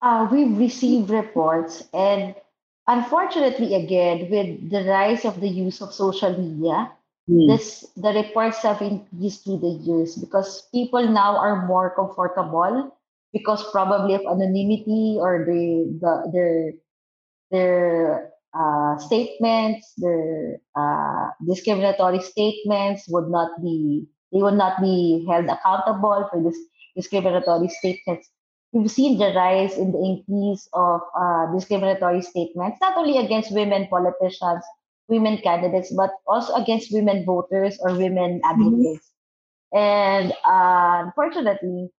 Uh, 0.00 0.28
we've 0.32 0.58
received 0.58 1.10
reports, 1.10 1.84
and 1.94 2.34
unfortunately, 2.88 3.74
again, 3.76 4.28
with 4.30 4.70
the 4.70 4.82
rise 4.88 5.24
of 5.24 5.40
the 5.40 5.48
use 5.48 5.80
of 5.80 5.92
social 5.94 6.36
media, 6.36 6.90
Mm. 7.30 7.46
This 7.46 7.86
the 7.96 8.10
reports 8.10 8.58
have 8.66 8.82
increased 8.82 9.44
through 9.44 9.62
the 9.62 9.78
years 9.86 10.16
because 10.16 10.66
people 10.74 11.06
now 11.06 11.38
are 11.38 11.66
more 11.66 11.94
comfortable 11.94 12.98
because 13.32 13.62
probably 13.70 14.14
of 14.14 14.26
anonymity 14.26 15.16
or 15.18 15.46
the, 15.46 15.86
the 16.02 16.12
their 16.34 16.72
their 17.50 18.32
uh, 18.52 18.98
statements, 18.98 19.94
their 19.96 20.58
uh, 20.74 21.30
discriminatory 21.46 22.20
statements 22.20 23.06
would 23.08 23.30
not 23.30 23.62
be 23.62 24.04
they 24.32 24.42
would 24.42 24.58
not 24.58 24.80
be 24.80 25.24
held 25.28 25.46
accountable 25.46 26.26
for 26.30 26.42
this 26.42 26.58
discriminatory 26.96 27.68
statements. 27.68 28.28
We've 28.72 28.90
seen 28.90 29.18
the 29.18 29.32
rise 29.36 29.76
in 29.76 29.92
the 29.92 30.00
increase 30.00 30.66
of 30.72 31.00
uh, 31.14 31.52
discriminatory 31.54 32.22
statements, 32.22 32.78
not 32.80 32.96
only 32.96 33.18
against 33.18 33.52
women 33.52 33.86
politicians, 33.88 34.64
women 35.08 35.38
candidates, 35.38 35.92
but 35.94 36.10
also 36.26 36.54
against 36.54 36.92
women 36.92 37.24
voters 37.24 37.78
or 37.80 37.96
women 37.96 38.40
mm-hmm. 38.40 38.50
advocates. 38.50 39.10
Mm-hmm. 39.74 39.78
And 39.78 40.32
uh, 40.44 41.06
unfortunately, 41.06 41.90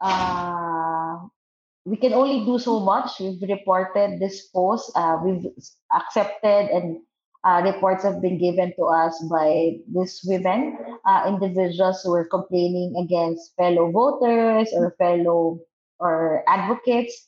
uh, 0.00 1.18
we 1.84 1.96
can 1.96 2.12
only 2.12 2.44
do 2.44 2.58
so 2.58 2.80
much. 2.80 3.20
We've 3.20 3.40
reported 3.48 4.20
this 4.20 4.48
post. 4.48 4.92
Uh, 4.94 5.18
we've 5.24 5.46
accepted 5.94 6.68
and 6.72 7.00
uh, 7.44 7.62
reports 7.64 8.02
have 8.02 8.20
been 8.20 8.38
given 8.38 8.74
to 8.76 8.84
us 8.84 9.14
by 9.30 9.78
these 9.94 10.20
women, 10.24 10.76
uh, 11.06 11.24
individuals 11.28 12.02
who 12.02 12.12
are 12.12 12.26
complaining 12.26 12.94
against 12.98 13.54
fellow 13.56 13.90
voters 13.90 14.68
or 14.74 14.94
fellow 14.98 15.60
or 16.00 16.42
advocates 16.48 17.27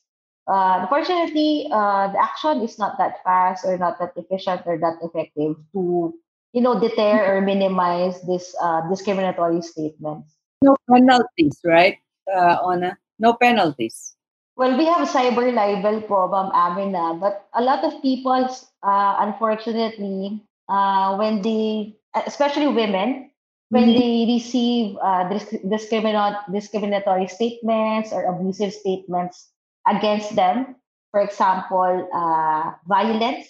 uh, 0.50 0.82
unfortunately, 0.82 1.68
uh, 1.70 2.10
the 2.10 2.18
action 2.18 2.60
is 2.62 2.78
not 2.78 2.98
that 2.98 3.22
fast 3.22 3.64
or 3.64 3.78
not 3.78 3.98
that 4.00 4.12
efficient 4.16 4.62
or 4.66 4.78
that 4.78 4.98
effective 5.00 5.54
to, 5.72 6.12
you 6.52 6.60
know, 6.60 6.80
deter 6.80 7.36
or 7.36 7.40
minimize 7.40 8.20
this 8.26 8.54
uh, 8.60 8.82
discriminatory 8.90 9.62
statements. 9.62 10.34
No 10.62 10.74
penalties, 10.90 11.60
right, 11.64 11.98
uh, 12.34 12.58
Ona? 12.64 12.98
No 13.20 13.34
penalties. 13.34 14.16
Well, 14.56 14.76
we 14.76 14.84
have 14.86 15.08
cyber 15.08 15.54
libel 15.54 16.02
po, 16.02 16.26
Ma'am 16.26 16.50
Amina, 16.52 17.14
but 17.14 17.46
a 17.54 17.62
lot 17.62 17.84
of 17.84 18.02
people, 18.02 18.50
uh, 18.82 19.14
unfortunately, 19.22 20.42
uh, 20.68 21.16
when 21.16 21.42
they, 21.42 21.96
especially 22.26 22.66
women, 22.66 23.30
when 23.70 23.88
mm-hmm. 23.88 24.00
they 24.00 24.34
receive 24.34 24.98
uh, 25.00 25.28
disc- 25.30 25.62
discriminatory 25.70 27.28
statements 27.28 28.12
or 28.12 28.24
abusive 28.24 28.74
statements 28.74 29.48
against 29.87 30.35
them. 30.37 30.77
For 31.11 31.21
example, 31.21 32.09
uh, 32.14 32.73
violence. 32.87 33.49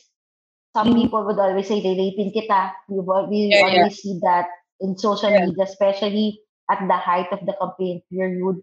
Some 0.75 0.88
mm-hmm. 0.88 1.03
people 1.03 1.27
would 1.27 1.38
always 1.38 1.66
say, 1.66 1.83
they're 1.83 1.99
raping 1.99 2.33
kita. 2.33 2.73
We, 2.88 3.01
we 3.29 3.38
yeah, 3.53 3.66
always 3.66 3.75
yeah. 3.75 3.88
see 3.88 4.19
that 4.23 4.47
in 4.81 4.97
social 4.97 5.31
yeah. 5.31 5.47
media, 5.47 5.64
especially 5.64 6.40
at 6.71 6.87
the 6.87 6.97
height 6.97 7.27
of 7.33 7.45
the 7.45 7.55
campaign 7.61 8.03
period. 8.11 8.62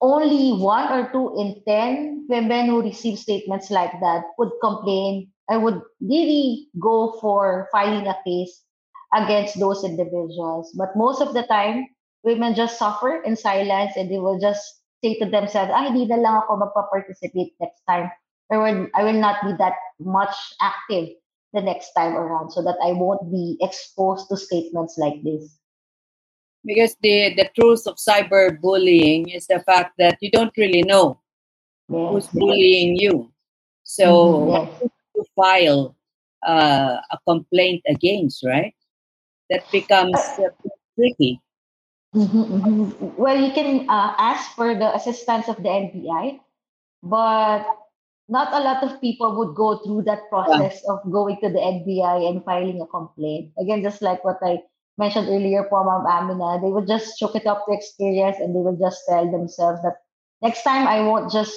only 0.00 0.52
one 0.52 0.90
or 0.90 1.12
two 1.12 1.34
in 1.36 1.62
10 1.68 2.26
women 2.28 2.66
who 2.66 2.82
receive 2.82 3.18
statements 3.18 3.70
like 3.70 3.92
that 4.00 4.24
would 4.38 4.50
complain 4.62 5.30
I 5.50 5.56
would 5.56 5.82
really 6.00 6.68
go 6.78 7.18
for 7.20 7.68
filing 7.72 8.06
a 8.06 8.16
case 8.24 8.62
against 9.12 9.58
those 9.58 9.82
individuals. 9.82 10.72
But 10.78 10.94
most 10.94 11.20
of 11.20 11.34
the 11.34 11.42
time, 11.42 11.88
women 12.22 12.54
just 12.54 12.78
suffer 12.78 13.20
in 13.22 13.34
silence 13.34 13.92
and 13.96 14.08
they 14.08 14.18
will 14.18 14.38
just 14.38 14.62
say 15.02 15.18
to 15.18 15.26
themselves, 15.26 15.72
ah, 15.74 15.84
hindi 15.84 16.06
na 16.06 16.16
lang 16.16 16.34
ako 16.44 16.60
magpa-participate 16.60 17.56
next 17.60 17.82
time. 17.88 18.10
Or 18.50 18.66
I 18.66 19.02
will 19.04 19.20
not 19.20 19.42
be 19.46 19.54
that 19.58 19.78
much 20.00 20.34
active 20.60 21.14
the 21.52 21.62
next 21.62 21.92
time 21.92 22.14
around 22.14 22.50
so 22.50 22.62
that 22.62 22.76
I 22.82 22.92
won't 22.92 23.30
be 23.30 23.56
exposed 23.60 24.28
to 24.28 24.36
statements 24.36 24.98
like 24.98 25.22
this. 25.22 25.56
Because 26.64 26.96
the, 27.00 27.34
the 27.34 27.48
truth 27.58 27.86
of 27.86 27.96
cyberbullying 27.96 29.34
is 29.34 29.46
the 29.46 29.60
fact 29.60 29.94
that 29.98 30.18
you 30.20 30.30
don't 30.30 30.52
really 30.56 30.82
know 30.82 31.20
yes. 31.88 32.10
who's 32.10 32.26
bullying 32.28 32.96
you. 32.96 33.32
So 33.84 34.06
mm-hmm, 34.06 34.82
yes 34.82 34.90
to 35.20 35.28
file 35.36 35.96
uh, 36.46 36.96
a 37.10 37.18
complaint 37.26 37.82
against, 37.88 38.44
right? 38.44 38.74
That 39.50 39.70
becomes 39.70 40.16
uh, 40.38 40.48
tricky. 40.96 41.40
Mm-hmm, 42.14 42.42
mm-hmm. 42.42 43.06
Well, 43.16 43.38
you 43.38 43.52
can 43.52 43.88
uh, 43.88 44.14
ask 44.18 44.56
for 44.56 44.74
the 44.74 44.94
assistance 44.94 45.48
of 45.48 45.56
the 45.62 45.68
NBI, 45.70 46.40
but 47.02 47.66
not 48.28 48.52
a 48.52 48.62
lot 48.62 48.82
of 48.82 49.00
people 49.00 49.38
would 49.38 49.54
go 49.54 49.78
through 49.78 50.02
that 50.06 50.28
process 50.28 50.82
yeah. 50.82 50.94
of 50.94 51.10
going 51.10 51.38
to 51.42 51.48
the 51.50 51.58
NBI 51.58 52.28
and 52.30 52.44
filing 52.44 52.80
a 52.80 52.86
complaint. 52.86 53.52
Again, 53.58 53.82
just 53.82 54.02
like 54.02 54.24
what 54.24 54.38
I 54.42 54.62
mentioned 54.98 55.28
earlier 55.28 55.66
for 55.68 55.84
Mom 55.84 56.06
Amina, 56.06 56.60
they 56.60 56.70
would 56.70 56.86
just 56.86 57.18
choke 57.18 57.36
it 57.36 57.46
up 57.46 57.66
to 57.66 57.74
experience 57.74 58.38
and 58.38 58.54
they 58.54 58.60
would 58.60 58.78
just 58.78 59.02
tell 59.08 59.30
themselves 59.30 59.82
that 59.82 59.98
next 60.42 60.62
time 60.62 60.86
I 60.86 61.02
won't 61.02 61.30
just 61.30 61.54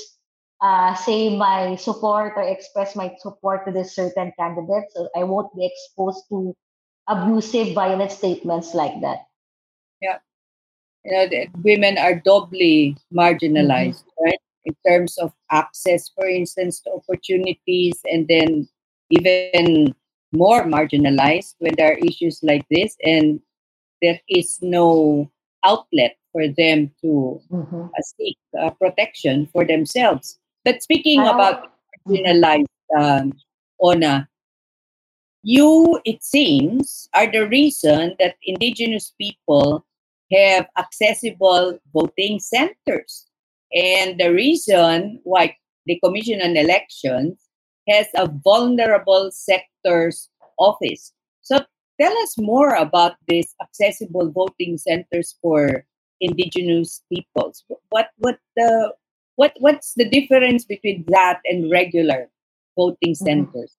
uh, 0.61 0.93
say 0.95 1.35
my 1.35 1.75
support 1.75 2.33
or 2.35 2.43
express 2.43 2.95
my 2.95 3.13
support 3.19 3.65
to 3.65 3.71
this 3.71 3.95
certain 3.95 4.33
candidate. 4.37 4.85
So 4.93 5.09
I 5.15 5.23
won't 5.25 5.53
be 5.55 5.65
exposed 5.65 6.25
to 6.29 6.55
abusive, 7.07 7.73
violent 7.73 8.11
statements 8.11 8.73
like 8.73 9.01
that. 9.01 9.25
You 11.05 11.11
know, 11.11 11.45
women 11.63 11.97
are 11.97 12.15
doubly 12.15 12.97
marginalized, 13.13 14.03
mm-hmm. 14.03 14.25
right? 14.25 14.39
In 14.65 14.75
terms 14.87 15.17
of 15.17 15.33
access, 15.51 16.09
for 16.15 16.25
instance, 16.25 16.79
to 16.81 16.91
opportunities, 16.91 17.99
and 18.05 18.27
then 18.27 18.69
even 19.09 19.93
more 20.31 20.63
marginalized 20.63 21.55
when 21.59 21.75
there 21.75 21.93
are 21.93 22.05
issues 22.05 22.39
like 22.41 22.65
this, 22.71 22.95
and 23.03 23.39
there 24.01 24.19
is 24.29 24.59
no 24.61 25.29
outlet 25.65 26.15
for 26.31 26.47
them 26.47 26.91
to 27.01 27.39
mm-hmm. 27.51 27.83
uh, 27.83 28.01
seek 28.17 28.37
uh, 28.59 28.69
protection 28.71 29.47
for 29.51 29.65
themselves. 29.65 30.39
But 30.65 30.81
speaking 30.81 31.19
about 31.21 31.71
marginalized, 32.07 32.65
um, 32.97 33.33
Ona, 33.81 34.27
you, 35.43 35.99
it 36.05 36.23
seems, 36.23 37.09
are 37.13 37.29
the 37.29 37.47
reason 37.47 38.15
that 38.19 38.35
indigenous 38.43 39.13
people 39.19 39.85
have 40.33 40.67
accessible 40.77 41.79
voting 41.93 42.39
centers. 42.39 43.25
And 43.73 44.19
the 44.19 44.33
reason 44.33 45.19
why 45.23 45.55
the 45.85 45.99
Commission 46.03 46.41
on 46.41 46.55
Elections 46.55 47.39
has 47.89 48.07
a 48.15 48.29
vulnerable 48.43 49.31
sectors 49.31 50.29
office. 50.57 51.11
So 51.41 51.59
tell 51.99 52.17
us 52.19 52.37
more 52.37 52.75
about 52.75 53.15
these 53.27 53.53
accessible 53.61 54.31
voting 54.31 54.77
centers 54.77 55.35
for 55.41 55.85
indigenous 56.21 57.01
peoples. 57.11 57.63
What 57.89 58.09
what 58.17 58.39
the 58.55 58.93
what 59.35 59.53
what's 59.59 59.93
the 59.95 60.07
difference 60.07 60.63
between 60.65 61.03
that 61.07 61.39
and 61.45 61.69
regular 61.69 62.29
voting 62.77 63.13
mm-hmm. 63.13 63.25
centers? 63.25 63.75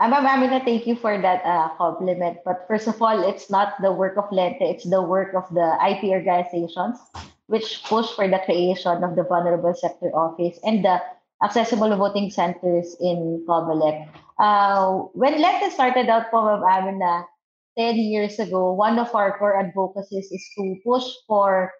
Mm-hmm. 0.00 0.10
Ma'am 0.12 0.26
Amina, 0.26 0.64
thank 0.64 0.86
you 0.86 0.96
for 0.96 1.20
that 1.20 1.44
uh, 1.44 1.68
compliment. 1.76 2.38
But 2.44 2.66
first 2.68 2.86
of 2.86 3.00
all, 3.00 3.26
it's 3.28 3.50
not 3.50 3.74
the 3.80 3.92
work 3.92 4.16
of 4.16 4.28
Lente, 4.30 4.60
it's 4.60 4.88
the 4.88 5.02
work 5.02 5.34
of 5.34 5.48
the 5.54 5.76
IP 5.80 6.12
organizations, 6.12 6.98
which 7.46 7.82
push 7.84 8.12
for 8.12 8.28
the 8.28 8.40
creation 8.44 9.02
of 9.04 9.16
the 9.16 9.24
Vulnerable 9.24 9.74
Sector 9.74 10.12
Office 10.12 10.58
and 10.64 10.84
the 10.84 11.00
accessible 11.42 11.94
voting 11.96 12.30
centers 12.30 12.96
in 13.00 13.44
Comelec. 13.48 14.08
Uh, 14.38 15.08
when 15.16 15.40
Lente 15.40 15.72
started 15.72 16.08
out 16.08 16.30
po, 16.30 16.44
Ma'am 16.44 16.64
Amina, 16.64 17.24
10 17.78 17.96
years 17.96 18.38
ago, 18.38 18.72
one 18.72 18.98
of 18.98 19.14
our 19.14 19.36
core 19.38 19.56
advocacies 19.56 20.32
is 20.32 20.44
to 20.56 20.76
push 20.84 21.04
for 21.26 21.72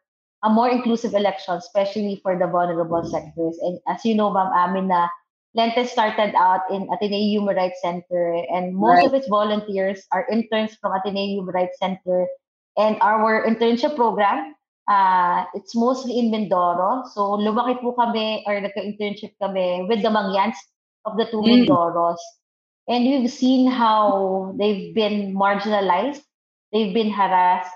a 0.42 0.48
more 0.48 0.68
inclusive 0.68 1.14
election, 1.14 1.54
especially 1.54 2.20
for 2.22 2.38
the 2.38 2.46
vulnerable 2.46 3.04
sectors. 3.04 3.58
And 3.60 3.80
as 3.88 4.04
you 4.04 4.14
know, 4.14 4.30
Ma'am 4.32 4.52
Amina, 4.52 5.08
Lente 5.56 5.88
started 5.88 6.34
out 6.36 6.60
in 6.70 6.88
Ateneo 6.92 7.40
Human 7.40 7.56
Rights 7.56 7.80
Center, 7.80 8.44
and 8.52 8.76
most 8.76 9.00
right. 9.00 9.06
of 9.06 9.14
its 9.14 9.28
volunteers 9.28 10.04
are 10.12 10.28
interns 10.30 10.76
from 10.80 10.92
Ateneo 10.92 11.40
Human 11.40 11.54
Rights 11.54 11.78
Center. 11.80 12.28
And 12.76 12.98
our 13.00 13.42
internship 13.48 13.96
program, 13.96 14.54
uh, 14.86 15.44
it's 15.54 15.74
mostly 15.74 16.18
in 16.18 16.30
Mindoro. 16.30 17.08
So 17.08 17.40
lumaki 17.40 17.80
po 17.80 17.96
kami 17.96 18.44
or 18.46 18.60
nagka-internship 18.60 19.32
kami 19.40 19.86
with 19.88 20.02
the 20.02 20.12
Mangyans 20.12 20.60
of 21.06 21.16
the 21.16 21.24
two 21.24 21.40
mm. 21.40 21.64
Mindoros. 21.64 22.20
And 22.86 23.04
we've 23.04 23.30
seen 23.32 23.70
how 23.70 24.54
they've 24.58 24.94
been 24.94 25.34
marginalized, 25.34 26.22
they've 26.70 26.92
been 26.92 27.10
harassed, 27.10 27.72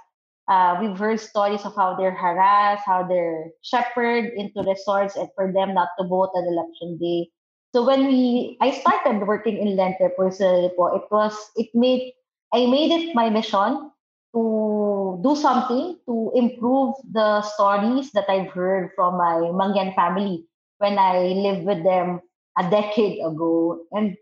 uh, 0.51 0.77
we've 0.83 0.99
heard 0.99 1.19
stories 1.19 1.65
of 1.65 1.75
how 1.75 1.95
they're 1.95 2.15
harassed, 2.15 2.83
how 2.85 3.07
they're 3.07 3.51
shepherded 3.63 4.35
into 4.37 4.63
resorts 4.69 5.17
and 5.17 5.29
for 5.35 5.53
them 5.53 5.75
not 5.75 5.89
to 5.99 6.07
vote 6.07 6.31
on 6.35 6.45
election 6.45 6.99
day. 6.99 7.31
So 7.75 7.87
when 7.87 8.07
we, 8.07 8.57
I 8.61 8.73
started 8.73 9.27
working 9.27 9.59
in 9.59 9.77
Lente 9.77 10.11
personally 10.17 10.71
po, 10.77 10.87
it 10.97 11.05
was, 11.11 11.35
it 11.57 11.71
made, 11.75 12.13
I 12.53 12.67
made 12.67 12.91
it 12.91 13.15
my 13.15 13.31
mission 13.31 13.91
to 14.35 15.21
do 15.23 15.37
something 15.37 15.99
to 16.07 16.33
improve 16.35 16.95
the 17.13 17.43
stories 17.43 18.11
that 18.13 18.29
I've 18.29 18.51
heard 18.51 18.91
from 18.97 19.19
my 19.19 19.51
Mangyan 19.55 19.95
family 19.95 20.47
when 20.79 20.99
I 20.99 21.35
lived 21.35 21.65
with 21.65 21.85
them 21.85 22.21
a 22.59 22.69
decade 22.71 23.25
ago. 23.25 23.79
And 23.93 24.17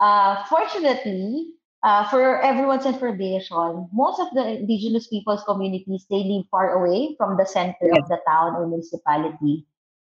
uh, 0.00 0.44
fortunately, 0.44 1.54
uh, 1.82 2.08
for 2.08 2.40
everyone's 2.42 2.86
information, 2.86 3.88
most 3.92 4.20
of 4.20 4.28
the 4.34 4.60
indigenous 4.60 5.06
peoples 5.08 5.44
communities 5.44 6.06
they 6.10 6.24
live 6.24 6.44
far 6.50 6.76
away 6.76 7.14
from 7.16 7.36
the 7.36 7.46
center 7.46 7.92
of 7.92 8.08
the 8.08 8.18
town 8.26 8.56
or 8.56 8.66
municipality. 8.66 9.66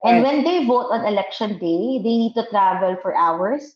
And 0.03 0.23
right. 0.23 0.23
when 0.23 0.43
they 0.43 0.65
vote 0.65 0.89
on 0.91 1.05
election 1.05 1.59
day, 1.59 1.99
they 2.01 2.17
need 2.17 2.33
to 2.35 2.47
travel 2.49 2.97
for 3.01 3.15
hours. 3.15 3.75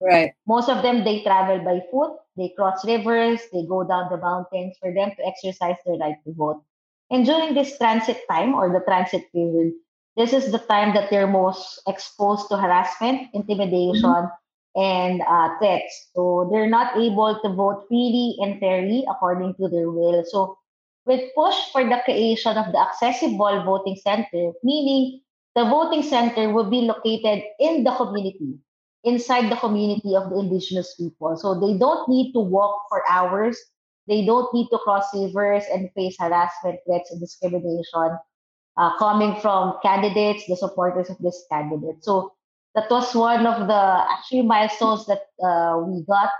Right. 0.00 0.32
Most 0.46 0.68
of 0.68 0.82
them 0.82 1.04
they 1.04 1.22
travel 1.22 1.64
by 1.64 1.80
foot, 1.90 2.18
they 2.36 2.52
cross 2.56 2.84
rivers, 2.84 3.40
they 3.52 3.64
go 3.64 3.84
down 3.84 4.10
the 4.10 4.18
mountains 4.18 4.76
for 4.80 4.92
them 4.92 5.12
to 5.16 5.26
exercise 5.26 5.76
their 5.86 5.96
right 5.96 6.16
to 6.24 6.34
vote. 6.34 6.62
And 7.10 7.24
during 7.24 7.54
this 7.54 7.78
transit 7.78 8.20
time 8.28 8.54
or 8.54 8.72
the 8.72 8.84
transit 8.84 9.30
period, 9.32 9.72
this 10.16 10.32
is 10.32 10.52
the 10.52 10.58
time 10.58 10.94
that 10.94 11.10
they're 11.10 11.26
most 11.26 11.80
exposed 11.86 12.48
to 12.50 12.56
harassment, 12.56 13.28
intimidation, 13.32 14.02
mm-hmm 14.02 14.34
and 14.76 15.22
uh, 15.22 15.56
threats. 15.58 16.10
So 16.14 16.48
they're 16.50 16.68
not 16.68 16.96
able 16.96 17.38
to 17.42 17.48
vote 17.50 17.86
freely 17.88 18.36
and 18.40 18.58
fairly 18.58 19.04
according 19.08 19.54
to 19.54 19.68
their 19.68 19.90
will. 19.90 20.24
So 20.26 20.58
we 21.06 21.30
push 21.36 21.54
for 21.72 21.84
the 21.84 22.00
creation 22.04 22.56
of 22.56 22.72
the 22.72 22.78
accessible 22.78 23.62
voting 23.64 23.96
center, 24.02 24.52
meaning 24.62 25.20
the 25.54 25.64
voting 25.64 26.02
center 26.02 26.52
will 26.52 26.68
be 26.68 26.82
located 26.82 27.44
in 27.60 27.84
the 27.84 27.94
community, 27.94 28.58
inside 29.04 29.50
the 29.50 29.56
community 29.56 30.16
of 30.16 30.30
the 30.30 30.38
indigenous 30.38 30.94
people. 30.96 31.36
So 31.36 31.54
they 31.60 31.78
don't 31.78 32.08
need 32.08 32.32
to 32.32 32.40
walk 32.40 32.86
for 32.88 33.02
hours. 33.08 33.58
They 34.08 34.26
don't 34.26 34.52
need 34.52 34.68
to 34.70 34.78
cross 34.78 35.06
rivers 35.14 35.64
and 35.72 35.90
face 35.94 36.16
harassment, 36.18 36.80
threats, 36.86 37.10
and 37.10 37.20
discrimination 37.20 38.18
uh, 38.76 38.98
coming 38.98 39.40
from 39.40 39.78
candidates, 39.82 40.44
the 40.46 40.56
supporters 40.56 41.08
of 41.08 41.18
this 41.18 41.44
candidate. 41.50 42.04
So 42.04 42.32
that 42.74 42.90
was 42.90 43.14
one 43.14 43.46
of 43.46 43.68
the 43.68 44.04
actually 44.10 44.42
milestones 44.42 45.06
that 45.06 45.22
uh, 45.42 45.78
we 45.78 46.04
got 46.04 46.30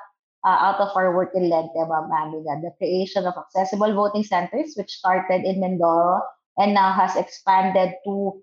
uh, 0.44 0.58
out 0.60 0.80
of 0.80 0.90
our 0.96 1.14
work 1.14 1.30
in 1.34 1.48
Lente, 1.48 1.72
Ma'am 1.74 2.10
Amina, 2.10 2.60
the 2.60 2.72
creation 2.76 3.24
of 3.24 3.34
accessible 3.38 3.94
voting 3.94 4.24
centers, 4.24 4.74
which 4.76 4.90
started 4.90 5.44
in 5.44 5.60
Mindoro 5.60 6.20
and 6.58 6.74
now 6.74 6.92
has 6.92 7.16
expanded 7.16 7.94
to 8.04 8.42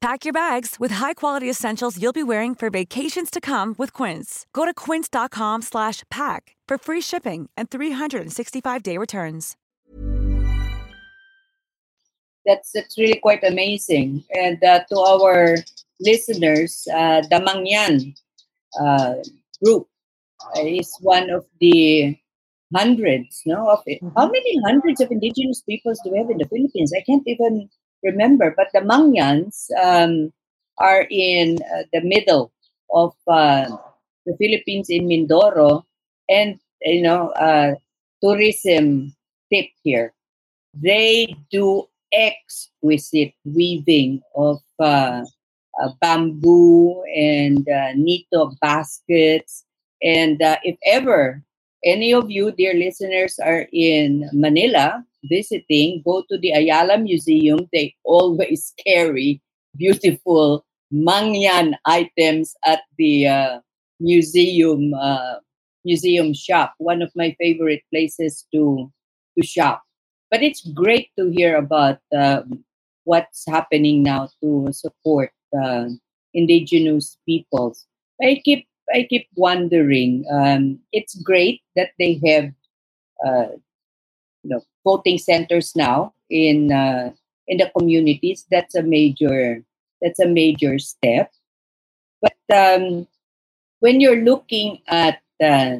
Pack 0.00 0.24
your 0.24 0.32
bags 0.32 0.76
with 0.80 0.92
high-quality 0.92 1.48
essentials 1.48 2.00
you'll 2.00 2.14
be 2.14 2.22
wearing 2.22 2.54
for 2.54 2.70
vacations 2.70 3.30
to 3.30 3.38
come 3.38 3.74
with 3.76 3.92
Quince. 3.92 4.46
Go 4.54 4.64
to 4.64 4.72
quince.com 4.72 5.60
slash 5.60 6.04
pack 6.10 6.56
for 6.66 6.78
free 6.78 7.02
shipping 7.02 7.50
and 7.54 7.68
365-day 7.68 8.96
returns. 8.96 9.58
That's, 12.46 12.72
that's 12.72 12.96
really 12.96 13.20
quite 13.20 13.44
amazing. 13.44 14.24
And 14.32 14.64
uh, 14.64 14.84
to 14.88 14.98
our 14.98 15.56
listeners, 16.00 16.88
uh, 16.90 17.20
the 17.20 17.36
Mangyan 17.36 18.16
uh, 18.80 19.16
group 19.62 19.86
is 20.56 20.96
one 21.02 21.28
of 21.28 21.44
the 21.60 22.16
hundreds, 22.74 23.42
no? 23.44 23.68
Of 23.68 23.82
it. 23.84 24.00
How 24.16 24.30
many 24.30 24.60
hundreds 24.64 25.02
of 25.02 25.10
indigenous 25.10 25.60
peoples 25.60 26.00
do 26.02 26.12
we 26.12 26.18
have 26.18 26.30
in 26.30 26.38
the 26.38 26.48
Philippines? 26.48 26.90
I 26.96 27.02
can't 27.02 27.24
even 27.26 27.68
remember, 28.02 28.54
but 28.56 28.68
the 28.72 28.80
Mangyans 28.80 29.68
um, 29.82 30.32
are 30.78 31.06
in 31.10 31.58
uh, 31.62 31.84
the 31.92 32.00
middle 32.02 32.52
of 32.92 33.14
uh, 33.28 33.68
the 34.26 34.36
Philippines 34.36 34.88
in 34.90 35.06
Mindoro, 35.06 35.84
and 36.28 36.58
you 36.82 37.02
know, 37.02 37.30
uh, 37.30 37.74
tourism 38.22 39.14
tip 39.52 39.66
here. 39.82 40.12
They 40.74 41.36
do 41.50 41.88
exquisite 42.12 43.34
weaving 43.44 44.22
of 44.34 44.60
uh, 44.78 45.24
uh, 45.82 45.90
bamboo 46.00 47.02
and 47.14 47.68
uh, 47.68 47.92
nito 47.94 48.52
baskets. 48.60 49.64
And 50.02 50.38
if 50.64 50.76
ever 50.86 51.42
any 51.84 52.12
of 52.12 52.30
you, 52.30 52.52
dear 52.52 52.74
listeners, 52.74 53.38
are 53.38 53.66
in 53.72 54.28
Manila, 54.32 55.04
visiting, 55.24 56.02
go 56.04 56.24
to 56.30 56.38
the 56.38 56.52
Ayala 56.52 56.98
Museum. 56.98 57.68
They 57.72 57.94
always 58.04 58.74
carry 58.86 59.40
beautiful 59.76 60.64
Mangyan 60.92 61.74
items 61.86 62.54
at 62.64 62.80
the 62.98 63.26
uh, 63.28 63.60
museum 64.00 64.92
uh, 64.94 65.36
museum 65.84 66.34
shop. 66.34 66.74
One 66.78 67.00
of 67.02 67.12
my 67.14 67.36
favorite 67.38 67.82
places 67.92 68.44
to 68.52 68.90
to 69.38 69.46
shop. 69.46 69.82
But 70.30 70.42
it's 70.42 70.66
great 70.66 71.10
to 71.18 71.30
hear 71.30 71.56
about 71.56 71.98
um, 72.14 72.64
what's 73.04 73.44
happening 73.48 74.02
now 74.02 74.28
to 74.42 74.68
support 74.72 75.30
uh, 75.56 75.86
indigenous 76.34 77.18
peoples. 77.26 77.86
I 78.22 78.40
keep 78.44 78.66
I 78.92 79.06
keep 79.08 79.28
wondering. 79.36 80.24
Um, 80.30 80.80
it's 80.92 81.14
great 81.22 81.62
that 81.76 81.90
they 81.98 82.20
have 82.26 82.52
uh, 83.24 83.56
you 84.42 84.50
know 84.50 84.62
voting 84.84 85.18
centers 85.18 85.74
now 85.76 86.14
in 86.30 86.72
uh, 86.72 87.12
in 87.48 87.58
the 87.58 87.70
communities. 87.76 88.46
That's 88.50 88.74
a 88.74 88.82
major 88.82 89.62
that's 90.02 90.20
a 90.20 90.28
major 90.28 90.78
step. 90.78 91.32
But 92.22 92.36
um, 92.54 93.06
when 93.80 94.00
you're 94.00 94.24
looking 94.24 94.80
at 94.88 95.20
uh, 95.42 95.78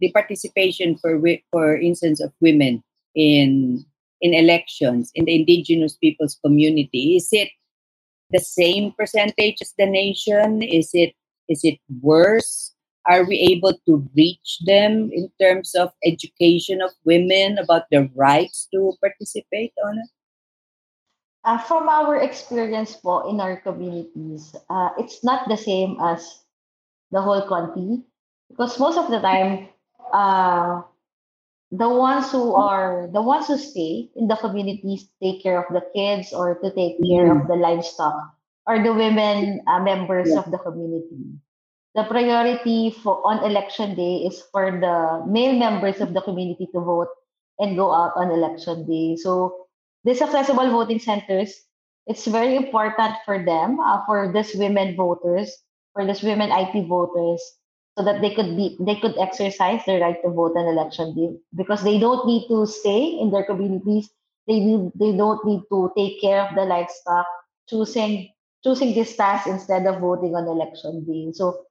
the 0.00 0.12
participation 0.12 0.96
for 0.98 1.20
for 1.50 1.76
instance 1.76 2.20
of 2.20 2.32
women 2.40 2.82
in 3.14 3.84
in 4.20 4.34
elections 4.34 5.10
in 5.14 5.24
the 5.26 5.34
indigenous 5.34 5.96
peoples 5.96 6.38
community, 6.44 7.16
is 7.16 7.28
it 7.32 7.50
the 8.30 8.40
same 8.40 8.92
percentage 8.98 9.58
as 9.60 9.74
the 9.78 9.86
nation? 9.86 10.62
Is 10.62 10.90
it 10.94 11.14
is 11.48 11.60
it 11.64 11.78
worse? 12.00 12.72
are 13.06 13.24
we 13.24 13.36
able 13.50 13.74
to 13.86 14.08
reach 14.14 14.58
them 14.66 15.10
in 15.12 15.30
terms 15.40 15.74
of 15.74 15.90
education 16.04 16.80
of 16.80 16.92
women 17.04 17.58
about 17.58 17.90
their 17.90 18.08
rights 18.14 18.68
to 18.72 18.94
participate 19.00 19.72
on 19.84 19.98
it? 19.98 20.10
Uh, 21.44 21.58
from 21.58 21.88
our 21.88 22.16
experience 22.22 22.94
po 22.94 23.26
in 23.28 23.40
our 23.40 23.58
communities, 23.58 24.54
uh, 24.70 24.90
it's 24.98 25.24
not 25.24 25.48
the 25.48 25.58
same 25.58 25.98
as 25.98 26.22
the 27.10 27.20
whole 27.20 27.42
country 27.42 27.98
because 28.48 28.78
most 28.78 28.94
of 28.96 29.10
the 29.10 29.18
time, 29.18 29.66
uh, 30.14 30.82
the 31.74 31.88
ones 31.88 32.30
who 32.30 32.54
are 32.54 33.10
the 33.10 33.22
ones 33.22 33.48
who 33.48 33.58
stay 33.58 34.06
in 34.14 34.28
the 34.28 34.36
communities 34.38 35.10
take 35.18 35.42
care 35.42 35.58
of 35.58 35.66
the 35.74 35.82
kids 35.96 36.30
or 36.30 36.54
to 36.62 36.70
take 36.70 37.02
care 37.02 37.26
mm. 37.26 37.42
of 37.42 37.48
the 37.48 37.58
livestock 37.58 38.38
are 38.66 38.82
the 38.82 38.92
women 38.92 39.60
uh, 39.66 39.80
members 39.80 40.30
yeah. 40.30 40.38
of 40.38 40.50
the 40.50 40.58
community 40.58 41.38
the 41.94 42.04
priority 42.04 42.90
for 42.90 43.20
on 43.26 43.44
election 43.44 43.94
day 43.94 44.24
is 44.24 44.40
for 44.50 44.72
the 44.72 45.24
male 45.28 45.52
members 45.52 46.00
of 46.00 46.14
the 46.14 46.22
community 46.22 46.66
to 46.72 46.80
vote 46.80 47.08
and 47.58 47.76
go 47.76 47.92
out 47.92 48.12
on 48.16 48.30
election 48.30 48.88
day. 48.88 49.16
So 49.16 49.68
these 50.04 50.22
accessible 50.22 50.70
voting 50.70 50.98
centers, 50.98 51.52
it's 52.06 52.26
very 52.26 52.56
important 52.56 53.14
for 53.24 53.44
them, 53.44 53.78
uh, 53.78 54.00
for 54.06 54.32
these 54.32 54.54
women 54.54 54.96
voters, 54.96 55.52
for 55.92 56.06
these 56.06 56.22
women 56.22 56.50
IT 56.50 56.88
voters, 56.88 57.40
so 57.96 58.04
that 58.04 58.22
they 58.22 58.34
could 58.34 58.56
be 58.56 58.76
they 58.80 58.96
could 58.96 59.18
exercise 59.20 59.84
their 59.84 60.00
right 60.00 60.16
to 60.24 60.30
vote 60.32 60.56
on 60.56 60.64
election 60.64 61.14
day 61.14 61.36
because 61.54 61.84
they 61.84 62.00
don't 62.00 62.26
need 62.26 62.48
to 62.48 62.64
stay 62.66 63.20
in 63.20 63.30
their 63.30 63.44
communities. 63.44 64.08
They 64.48 64.58
need 64.60 64.96
they 64.96 65.12
don't 65.12 65.44
need 65.44 65.60
to 65.68 65.92
take 65.94 66.24
care 66.24 66.40
of 66.40 66.56
the 66.56 66.64
livestock, 66.64 67.26
choosing 67.68 68.32
choosing 68.64 68.94
this 68.94 69.16
task 69.16 69.46
instead 69.46 69.86
of 69.86 70.00
voting 70.00 70.34
on 70.34 70.46
election 70.46 71.04
day. 71.04 71.32
So 71.32 71.66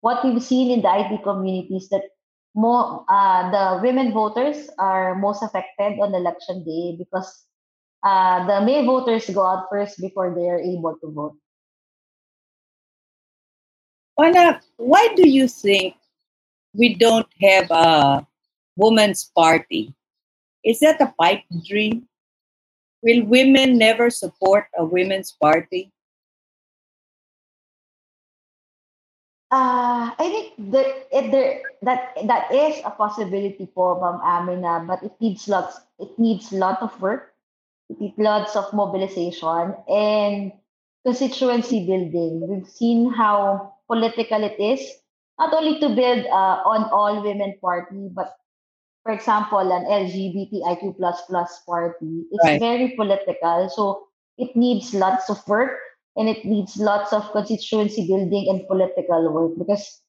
what 0.00 0.24
we've 0.24 0.42
seen 0.42 0.70
in 0.70 0.82
the 0.82 0.92
IP 0.92 1.22
community 1.22 1.76
is 1.76 1.88
that 1.88 2.02
more 2.54 3.04
uh, 3.08 3.50
the 3.50 3.82
women 3.82 4.12
voters 4.12 4.68
are 4.78 5.14
most 5.16 5.42
affected 5.42 5.98
on 5.98 6.14
election 6.14 6.62
day 6.64 6.94
because 6.96 7.44
uh, 8.04 8.46
the 8.46 8.64
male 8.64 8.84
voters 8.84 9.28
go 9.30 9.44
out 9.44 9.66
first 9.70 9.98
before 10.00 10.34
they 10.34 10.48
are 10.48 10.60
able 10.60 10.94
to 11.00 11.10
vote. 11.10 11.34
Why 14.14 14.60
Why 14.76 15.08
do 15.16 15.28
you 15.28 15.48
think 15.48 15.96
we 16.74 16.94
don't 16.94 17.26
have 17.40 17.70
a 17.70 18.26
women's 18.76 19.30
party? 19.34 19.94
Is 20.64 20.80
that 20.80 21.00
a 21.00 21.12
pipe 21.18 21.42
dream? 21.66 22.06
Will 23.02 23.24
women 23.24 23.76
never 23.76 24.10
support 24.10 24.66
a 24.78 24.84
women's 24.84 25.32
party? 25.32 25.93
Uh, 29.54 30.10
I 30.18 30.26
think 30.34 30.72
that 30.74 31.06
it, 31.14 31.30
there 31.30 31.62
that 31.86 32.18
that 32.26 32.50
is 32.50 32.82
a 32.82 32.90
possibility 32.90 33.70
po, 33.70 34.02
Ma'am 34.02 34.18
Amina, 34.18 34.82
but 34.82 34.98
it 35.06 35.14
needs 35.22 35.46
lots. 35.46 35.78
It 36.02 36.10
needs 36.18 36.50
lot 36.50 36.82
of 36.82 36.90
work. 36.98 37.30
It 37.86 38.02
needs 38.02 38.18
lots 38.18 38.58
of 38.58 38.66
mobilization 38.74 39.78
and 39.86 40.50
constituency 41.06 41.86
building. 41.86 42.42
We've 42.50 42.66
seen 42.66 43.14
how 43.14 43.78
political 43.86 44.42
it 44.42 44.58
is, 44.58 44.82
not 45.38 45.54
only 45.54 45.78
to 45.78 45.94
build 45.94 46.26
uh, 46.26 46.58
on 46.66 46.90
all 46.90 47.22
women 47.22 47.54
party, 47.62 48.10
but 48.10 48.34
for 49.06 49.12
example, 49.14 49.62
an 49.62 49.86
LGBTIQ 49.86 50.98
plus 50.98 51.22
plus 51.30 51.62
party. 51.62 52.26
It's 52.34 52.42
right. 52.42 52.58
very 52.58 52.98
political, 52.98 53.70
so 53.70 54.10
it 54.34 54.50
needs 54.58 54.90
lots 54.98 55.30
of 55.30 55.38
work 55.46 55.78
and 56.16 56.28
it 56.28 56.44
needs 56.44 56.76
lots 56.76 57.12
of 57.12 57.30
constituency 57.32 58.06
building 58.06 58.46
and 58.48 58.66
political 58.66 59.32
work 59.32 59.52
because 59.58 60.00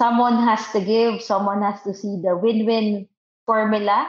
someone 0.00 0.36
has 0.36 0.60
to 0.72 0.80
give, 0.80 1.22
someone 1.22 1.62
has 1.62 1.82
to 1.82 1.94
see 1.94 2.20
the 2.22 2.36
win-win 2.36 3.08
formula 3.46 4.08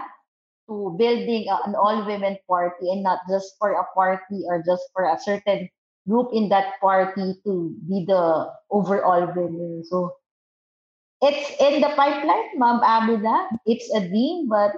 to 0.70 0.96
building 0.98 1.46
an 1.66 1.76
all-women 1.76 2.38
party 2.48 2.90
and 2.90 3.04
not 3.04 3.20
just 3.30 3.56
for 3.60 3.74
a 3.74 3.84
party 3.94 4.44
or 4.48 4.64
just 4.66 4.84
for 4.94 5.06
a 5.06 5.20
certain 5.20 5.70
group 6.08 6.30
in 6.34 6.50
that 6.50 6.80
party 6.80 7.36
to 7.44 7.76
be 7.88 8.06
the 8.08 8.50
overall 8.72 9.28
winner. 9.36 9.84
So 9.84 10.16
it's 11.22 11.62
in 11.62 11.82
the 11.82 11.90
pipeline, 11.96 12.58
Ma'am 12.58 12.80
Amina. 12.84 13.48
It's 13.66 13.90
a 13.96 14.08
dream, 14.08 14.48
but 14.50 14.72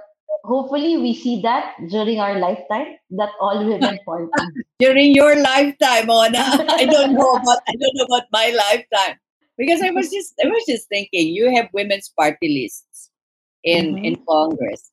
hopefully 0.46 0.96
we 0.96 1.12
see 1.12 1.42
that 1.42 1.74
during 1.90 2.20
our 2.20 2.38
lifetime 2.38 2.94
that 3.10 3.30
all 3.40 3.66
women 3.66 3.98
party 4.06 4.30
during 4.78 5.14
your 5.14 5.34
lifetime 5.42 6.08
Ona. 6.08 6.44
I 6.70 6.86
don't 6.86 7.14
know 7.14 7.34
about 7.34 7.60
I 7.66 7.74
don't 7.74 7.94
know 7.94 8.04
about 8.04 8.30
my 8.32 8.54
lifetime. 8.54 9.18
Because 9.58 9.80
I 9.80 9.90
was 9.90 10.10
just 10.10 10.34
I 10.44 10.48
was 10.48 10.64
just 10.68 10.88
thinking 10.88 11.34
you 11.34 11.54
have 11.54 11.68
women's 11.72 12.12
party 12.12 12.48
lists 12.48 13.10
in 13.64 13.96
mm-hmm. 13.96 14.04
in 14.04 14.14
Congress. 14.28 14.92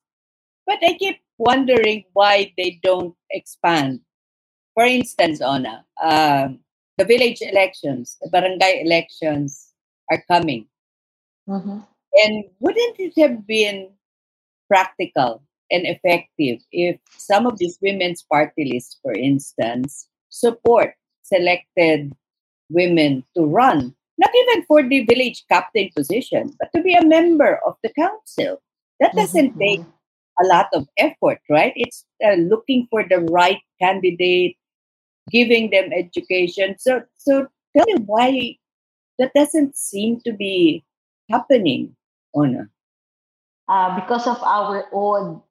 But 0.65 0.79
I 0.81 0.97
keep 0.97 1.19
wondering 1.37 2.05
why 2.13 2.53
they 2.57 2.79
don't 2.81 3.15
expand. 3.29 3.99
For 4.73 4.85
instance 4.85 5.41
Ona 5.41 5.85
um, 6.01 6.59
the 6.97 7.05
village 7.05 7.41
elections 7.41 8.17
the 8.21 8.29
barangay 8.29 8.81
elections 8.85 9.73
are 10.09 10.23
coming. 10.27 10.67
Mm-hmm. 11.43 11.79
and 12.23 12.45
wouldn't 12.63 12.95
it 13.03 13.19
have 13.19 13.45
been 13.45 13.91
practical 14.67 15.43
and 15.71 15.85
effective 15.85 16.59
if 16.71 16.99
some 17.17 17.45
of 17.45 17.57
these 17.57 17.77
women's 17.81 18.23
party 18.23 18.71
lists, 18.73 18.99
for 19.01 19.13
instance, 19.13 20.07
support 20.29 20.93
selected 21.23 22.13
women 22.69 23.23
to 23.35 23.45
run, 23.45 23.95
not 24.17 24.29
even 24.35 24.65
for 24.65 24.83
the 24.83 25.05
village 25.05 25.43
captain 25.49 25.89
position, 25.95 26.53
but 26.59 26.69
to 26.75 26.81
be 26.81 26.93
a 26.93 27.05
member 27.05 27.59
of 27.65 27.75
the 27.83 27.91
council. 27.93 28.61
That 28.99 29.15
doesn't 29.15 29.51
mm-hmm. 29.51 29.59
take 29.59 29.81
a 30.41 30.45
lot 30.47 30.67
of 30.73 30.87
effort, 30.97 31.39
right? 31.49 31.73
It's 31.75 32.05
uh, 32.25 32.35
looking 32.35 32.87
for 32.89 33.03
the 33.07 33.19
right 33.31 33.59
candidate, 33.81 34.57
giving 35.31 35.71
them 35.71 35.91
education. 35.93 36.75
So, 36.77 37.03
so 37.17 37.47
tell 37.75 37.85
me 37.85 37.95
why 38.05 38.57
that 39.19 39.31
doesn't 39.35 39.77
seem 39.77 40.21
to 40.21 40.33
be 40.33 40.83
happening, 41.29 41.95
Ona. 42.35 42.69
Uh, 43.69 43.95
because 43.99 44.27
of 44.27 44.41
our 44.43 44.85
own 44.93 45.41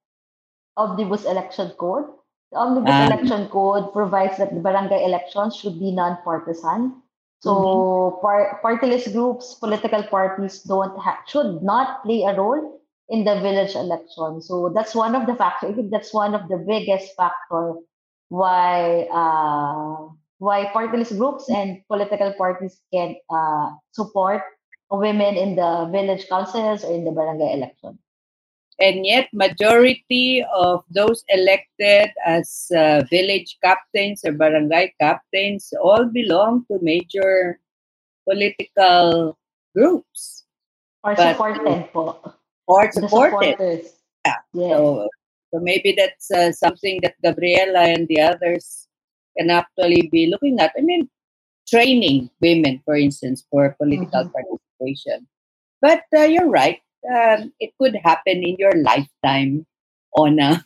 omnibus 0.76 1.24
election 1.24 1.70
code. 1.78 2.04
The 2.52 2.58
omnibus 2.58 2.98
Ah. 2.98 3.02
election 3.02 3.48
code 3.48 3.92
provides 3.92 4.36
that 4.38 4.52
the 4.54 4.60
barangay 4.60 5.04
elections 5.04 5.56
should 5.56 5.78
be 5.80 5.92
non-partisan. 5.92 7.02
So 7.40 7.52
Mm-hmm. 7.52 8.20
par- 8.22 8.60
partyless 8.62 9.10
groups, 9.12 9.54
political 9.54 10.02
parties 10.04 10.62
don't 10.62 10.96
ha- 10.98 11.22
should 11.26 11.62
not 11.62 12.02
play 12.04 12.22
a 12.22 12.34
role 12.36 12.80
in 13.08 13.24
the 13.24 13.40
village 13.40 13.74
election. 13.74 14.40
So 14.42 14.70
that's 14.74 14.94
one 14.94 15.14
of 15.14 15.26
the 15.26 15.34
factors. 15.36 15.72
I 15.72 15.74
think 15.74 15.90
that's 15.90 16.12
one 16.14 16.34
of 16.34 16.48
the 16.48 16.58
biggest 16.58 17.14
factor 17.16 17.74
why 18.28 19.06
uh, 19.12 20.08
why 20.38 20.66
partyless 20.74 21.16
groups 21.16 21.48
and 21.50 21.82
political 21.88 22.32
parties 22.34 22.80
can 22.92 23.16
uh, 23.30 23.70
support 23.92 24.42
women 24.90 25.36
in 25.36 25.56
the 25.56 25.88
village 25.92 26.28
councils 26.28 26.84
or 26.84 26.92
in 26.94 27.04
the 27.04 27.12
barangay 27.12 27.54
election. 27.54 27.98
And 28.82 29.06
yet 29.06 29.30
majority 29.32 30.42
of 30.52 30.82
those 30.90 31.22
elected 31.30 32.10
as 32.26 32.66
uh, 32.74 33.06
village 33.08 33.56
captains 33.62 34.26
or 34.26 34.32
barangay 34.34 34.90
captains 35.00 35.70
all 35.80 36.04
belong 36.10 36.66
to 36.66 36.82
major 36.82 37.60
political 38.28 39.38
groups 39.74 40.44
Or 41.04 41.14
But- 41.14 41.34
supported 41.34 41.90
po. 41.92 42.18
or 42.70 42.90
supported. 42.94 43.58
Yeah. 44.26 44.38
Yes. 44.54 44.70
So, 44.78 45.08
so 45.50 45.56
maybe 45.58 45.94
that's 45.98 46.30
uh, 46.30 46.52
something 46.54 47.00
that 47.02 47.18
Gabriela 47.22 47.82
and 47.90 48.06
the 48.06 48.20
others 48.22 48.86
can 49.36 49.50
actually 49.50 50.06
be 50.14 50.30
looking 50.30 50.60
at. 50.62 50.70
I 50.78 50.82
mean, 50.82 51.10
training 51.66 52.30
women, 52.40 52.78
for 52.86 52.94
instance, 52.94 53.42
for 53.50 53.74
political 53.82 54.24
Mhm. 54.26 54.32
participation. 54.32 55.26
But 55.82 56.06
uh, 56.14 56.30
you're 56.30 56.46
right. 56.50 56.78
Um, 57.06 57.52
it 57.60 57.72
could 57.78 57.96
happen 58.04 58.42
in 58.42 58.56
your 58.58 58.72
lifetime, 58.82 59.66
Ona. 60.16 60.64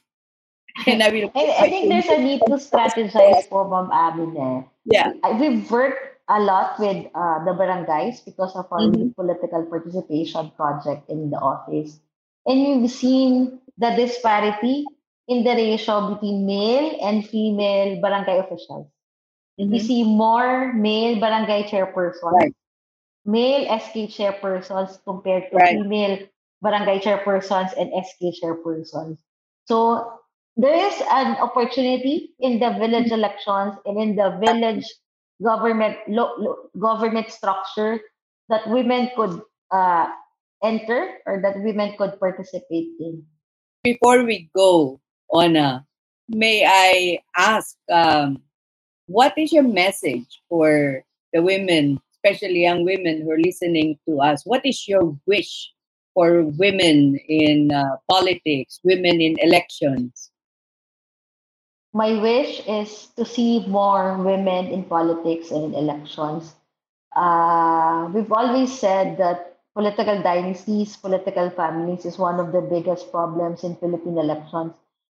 and 0.87 1.03
I 1.03 1.09
will. 1.11 1.31
I, 1.35 1.57
I 1.65 1.69
think 1.71 1.89
there's 1.89 2.07
a 2.09 2.21
need 2.21 2.41
to 2.47 2.61
strategize 2.61 3.49
po, 3.51 3.65
Ma'am 3.69 3.89
Abin. 3.89 4.37
Eh. 4.37 4.63
Yeah. 4.85 5.13
We've 5.41 5.65
worked 5.71 6.21
a 6.29 6.41
lot 6.41 6.79
with 6.79 7.07
uh, 7.15 7.45
the 7.45 7.53
barangays 7.57 8.25
because 8.25 8.55
of 8.57 8.67
our 8.71 8.81
Mhm. 8.91 9.15
political 9.17 9.65
participation 9.67 10.51
project 10.57 11.09
in 11.09 11.31
the 11.31 11.39
office. 11.39 12.01
And 12.45 12.83
we've 12.83 12.91
seen 12.91 13.61
the 13.79 13.91
disparity 13.97 14.85
in 15.29 15.45
the 15.45 15.55
ratio 15.55 16.15
between 16.15 16.47
male 16.47 16.99
and 17.03 17.27
female 17.27 18.01
barangay 18.03 18.39
officials. 18.45 18.87
We 19.59 19.81
Mhm. 19.81 19.81
see 19.81 20.03
more 20.05 20.73
male 20.75 21.19
barangay 21.19 21.65
chairpersons, 21.73 22.33
Right. 22.37 22.55
Male 23.27 23.67
SK 23.79 24.09
chairpersons 24.09 25.03
compared 25.05 25.51
to 25.51 25.57
Right. 25.59 25.77
female 25.77 26.19
barangay 26.63 27.01
chairpersons 27.01 27.75
and 27.77 27.93
SK 27.93 28.33
chairpersons. 28.41 29.19
So 29.67 30.09
there 30.57 30.75
is 30.75 30.97
an 31.11 31.37
opportunity 31.37 32.33
in 32.41 32.59
the 32.59 32.71
village 32.79 33.13
elections 33.13 33.75
and 33.85 34.01
in 34.01 34.17
the 34.17 34.39
village 34.41 34.87
government 35.43 35.99
lo, 36.09 36.33
lo- 36.39 36.71
government 36.79 37.29
structure 37.31 38.01
that 38.49 38.67
women 38.71 39.11
could 39.17 39.43
uh, 39.71 40.09
enter 40.63 41.19
or 41.27 41.43
that 41.43 41.61
women 41.61 41.95
could 41.99 42.19
participate 42.19 42.89
in. 43.01 43.27
Before 43.85 44.25
we 44.25 44.49
go, 44.57 45.01
Ona, 45.31 45.85
may 46.29 46.65
I 46.65 47.21
ask, 47.37 47.77
um, 47.91 48.43
what 49.07 49.37
is 49.37 49.53
your 49.53 49.67
message 49.67 50.41
for 50.49 51.03
the 51.33 51.43
women, 51.43 52.01
especially 52.27 52.63
young 52.63 52.85
women 52.85 53.23
who 53.23 53.31
are 53.31 53.39
listening 53.39 53.99
to 54.09 54.21
us? 54.21 54.43
What 54.45 54.67
is 54.67 54.89
your 54.89 55.17
wish 55.27 55.71
for 56.15 56.43
women 56.43 57.19
in 57.29 57.71
uh, 57.71 57.97
politics, 58.11 58.81
women 58.83 59.21
in 59.21 59.37
elections? 59.41 60.31
My 61.95 62.21
wish 62.21 62.67
is 62.67 63.09
to 63.17 63.25
see 63.25 63.65
more 63.69 64.19
women 64.19 64.67
in 64.67 64.85
politics 64.85 65.51
and 65.51 65.73
in 65.73 65.75
elections. 65.75 66.55
Uh, 67.15 68.11
we've 68.13 68.33
always 68.33 68.77
said 68.77 69.17
that 69.19 69.59
political 69.75 70.21
dynasties, 70.21 70.97
political 70.97 71.49
families 71.51 72.05
is 72.05 72.19
one 72.19 72.41
of 72.41 72.53
the 72.53 72.61
biggest 72.61 73.11
problems 73.11 73.65
in 73.65 73.77
Philippine 73.77 74.19
elections. 74.19 74.73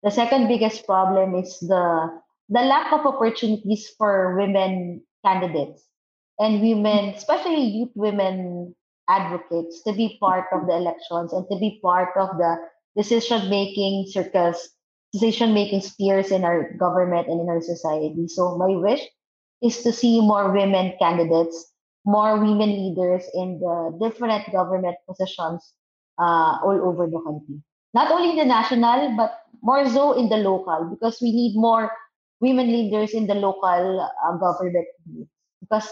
The 0.04 0.12
second 0.12 0.48
biggest 0.48 0.86
problem 0.86 1.34
is 1.36 1.58
the 1.60 2.22
the 2.50 2.62
lack 2.62 2.94
of 2.94 3.06
opportunities 3.06 3.90
for 3.98 4.38
women 4.38 5.02
candidates 5.26 5.84
and 6.40 6.62
women, 6.62 7.16
especially 7.16 7.64
youth 7.64 7.92
women 7.96 8.76
advocates, 9.10 9.82
to 9.84 9.94
be 9.94 10.18
part 10.20 10.46
of 10.52 10.68
the 10.68 10.76
elections 10.76 11.34
and 11.34 11.46
to 11.50 11.58
be 11.58 11.80
part 11.82 12.10
of 12.18 12.38
the 12.38 12.58
decision 12.96 13.50
making 13.50 14.06
circles 14.10 14.70
decision 15.14 15.54
making 15.54 15.82
spheres 15.82 16.32
in 16.32 16.44
our 16.44 16.74
government 16.74 17.28
and 17.28 17.40
in 17.42 17.50
our 17.50 17.62
society. 17.62 18.28
So 18.28 18.58
my 18.58 18.76
wish 18.76 19.02
is 19.64 19.82
to 19.84 19.92
see 19.94 20.20
more 20.22 20.52
women 20.52 20.94
candidates, 21.00 21.72
more 22.06 22.38
women 22.38 22.70
leaders 22.70 23.24
in 23.34 23.60
the 23.60 23.98
different 24.02 24.52
government 24.52 24.98
positions 25.08 25.74
uh, 26.20 26.60
all 26.64 26.80
over 26.84 27.08
the 27.08 27.22
country. 27.22 27.62
Not 27.94 28.12
only 28.12 28.32
in 28.32 28.38
the 28.38 28.46
national, 28.46 29.16
but 29.16 29.40
more 29.62 29.88
so 29.90 30.14
in 30.14 30.30
the 30.30 30.38
local, 30.38 30.92
because 30.92 31.20
we 31.22 31.32
need 31.32 31.56
more 31.56 31.92
women 32.42 32.68
leaders 32.68 33.14
in 33.14 33.28
the 33.28 33.34
local 33.34 34.02
uh, 34.02 34.38
government. 34.38 34.86
Because 35.62 35.90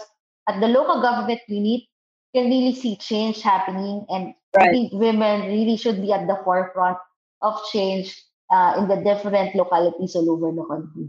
at 0.48 0.60
the 0.60 0.68
local 0.68 1.02
government 1.02 1.40
unit, 1.48 1.82
can 2.34 2.50
really 2.50 2.74
see 2.74 2.96
change 2.96 3.40
happening, 3.40 4.04
and 4.10 4.34
I 4.58 4.68
think 4.68 4.92
women 4.92 5.48
really 5.48 5.76
should 5.76 6.02
be 6.02 6.12
at 6.12 6.26
the 6.26 6.36
forefront 6.44 6.98
of 7.40 7.56
change 7.72 8.12
uh, 8.52 8.76
in 8.76 8.88
the 8.88 9.00
different 9.00 9.54
localities 9.54 10.14
all 10.14 10.28
over 10.30 10.52
the 10.52 10.64
country. 10.68 11.08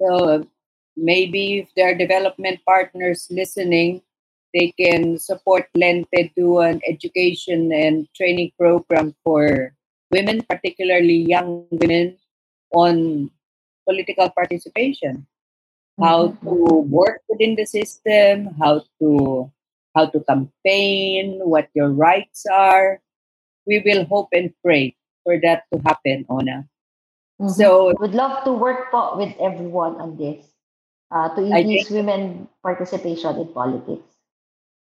So 0.00 0.08
uh, 0.24 0.42
maybe 0.96 1.60
if 1.60 1.68
there 1.76 1.92
are 1.92 1.94
development 1.94 2.60
partners 2.66 3.28
listening, 3.30 4.02
they 4.54 4.72
can 4.78 5.18
support 5.18 5.68
Lente 5.76 6.32
to 6.36 6.60
an 6.60 6.80
education 6.88 7.72
and 7.72 8.08
training 8.16 8.52
program 8.58 9.14
for 9.24 9.74
women, 10.10 10.42
particularly 10.48 11.28
young 11.28 11.66
women, 11.70 12.16
on 12.72 13.30
political 13.88 14.30
participation. 14.30 15.26
How 16.00 16.34
Mhm. 16.34 16.40
to 16.42 16.54
work 16.90 17.22
within 17.28 17.54
the 17.56 17.66
system, 17.66 18.54
how 18.58 18.82
to 19.00 19.50
how 19.94 20.06
to 20.10 20.20
campaign, 20.26 21.38
what 21.44 21.68
your 21.74 21.90
rights 21.90 22.44
are. 22.50 23.00
We 23.66 23.80
will 23.84 24.04
hope 24.06 24.28
and 24.32 24.52
pray 24.62 24.96
for 25.24 25.38
that 25.40 25.64
to 25.72 25.78
happen, 25.86 26.26
Ona. 26.28 26.66
Mhm. 27.40 27.50
So 27.50 27.94
would 28.00 28.14
love 28.14 28.44
to 28.44 28.52
work 28.52 28.90
po 28.90 29.16
with 29.16 29.34
everyone 29.40 29.96
on 30.00 30.16
this 30.16 30.42
uh, 31.10 31.28
to 31.34 31.42
increase 31.42 31.90
women 31.90 32.48
participation 32.62 33.36
in 33.38 33.48
politics. 33.54 34.06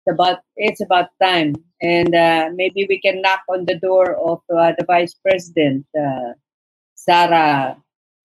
it's 0.06 0.14
about 0.14 0.38
it's 0.56 0.80
about 0.80 1.08
time 1.22 1.54
and 1.82 2.14
uh, 2.14 2.50
maybe 2.54 2.86
we 2.88 2.98
can 3.00 3.20
knock 3.22 3.42
on 3.48 3.64
the 3.66 3.78
door 3.78 4.14
of 4.16 4.40
uh, 4.54 4.72
the 4.78 4.84
vice 4.86 5.14
president 5.14 5.86
uh, 5.98 6.32
Sara 6.94 7.76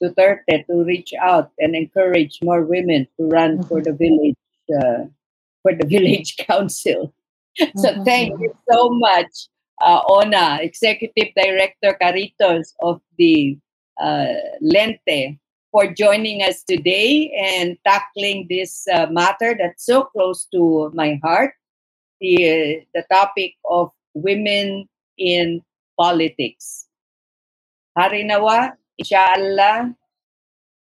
Duterte 0.01 0.65
to 0.67 0.83
reach 0.83 1.13
out 1.19 1.51
and 1.59 1.75
encourage 1.75 2.39
more 2.41 2.63
women 2.63 3.07
to 3.17 3.27
run 3.27 3.63
for 3.63 3.81
the 3.81 3.93
village 3.93 4.35
uh, 4.73 5.05
for 5.61 5.73
the 5.75 5.85
village 5.95 6.37
council 6.37 7.13
so 7.75 7.89
Mhm. 7.93 8.05
thank 8.05 8.29
you 8.39 8.55
so 8.71 8.89
much 8.89 9.47
uh, 9.81 10.01
Ona 10.09 10.59
executive 10.61 11.33
director 11.35 11.97
Caritos 12.01 12.73
of 12.81 13.01
the 13.17 13.57
uh, 14.01 14.33
Lente 14.61 15.37
for 15.71 15.87
joining 15.93 16.41
us 16.43 16.63
today 16.63 17.31
and 17.37 17.77
tackling 17.85 18.47
this 18.49 18.87
uh, 18.91 19.07
matter 19.11 19.55
that's 19.57 19.85
so 19.85 20.03
close 20.03 20.45
to 20.51 20.91
my 20.93 21.19
heart 21.23 21.53
the, 22.21 22.81
the 22.93 23.03
topic 23.11 23.55
of 23.69 23.91
women 24.13 24.87
in 25.17 25.61
politics. 25.97 26.87
Harinawa, 27.97 28.73
inshallah, 29.01 29.95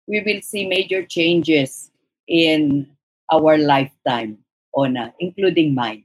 we 0.07 0.21
will 0.25 0.41
see 0.41 0.65
major 0.65 1.05
changes 1.05 1.91
in 2.27 2.89
our 3.31 3.57
lifetime, 3.57 4.39
Ona, 4.73 5.13
including 5.19 5.75
mine. 5.75 6.03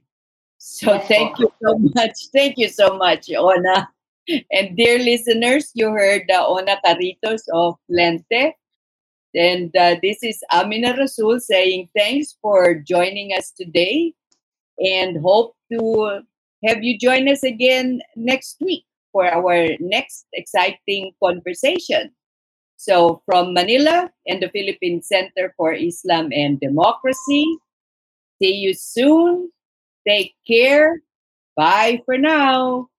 So 0.57 0.99
thank 0.99 1.39
you 1.39 1.51
so 1.61 1.77
much. 1.95 2.29
Thank 2.33 2.57
you 2.57 2.69
so 2.69 2.97
much, 2.97 3.29
Ona. 3.29 3.89
And 4.51 4.77
dear 4.77 4.97
listeners, 4.97 5.71
you 5.73 5.89
heard 5.89 6.29
uh, 6.29 6.45
Ona 6.47 6.77
Caritos 6.85 7.41
of 7.53 7.75
Lente. 7.89 8.53
And 9.35 9.75
uh, 9.75 9.97
this 10.01 10.23
is 10.23 10.41
Amina 10.51 10.95
Rasul 10.97 11.39
saying 11.39 11.89
thanks 11.95 12.37
for 12.41 12.75
joining 12.75 13.33
us 13.33 13.51
today 13.51 14.13
and 14.79 15.21
hope 15.21 15.55
to 15.71 16.21
have 16.65 16.83
you 16.83 16.97
join 16.97 17.27
us 17.27 17.43
again 17.43 18.01
next 18.15 18.57
week 18.61 18.85
for 19.15 19.31
our 19.31 19.79
next 19.79 20.27
exciting 20.33 21.15
conversation. 21.23 22.11
So 22.75 23.23
from 23.23 23.53
Manila 23.53 24.11
and 24.27 24.43
the 24.43 24.49
Philippine 24.49 25.01
Center 25.01 25.55
for 25.55 25.71
Islam 25.71 26.35
and 26.35 26.59
Democracy, 26.59 27.47
see 28.43 28.59
you 28.59 28.73
soon. 28.73 29.49
Take 30.05 30.35
care. 30.45 30.99
Bye 31.55 32.01
for 32.03 32.17
now. 32.17 32.89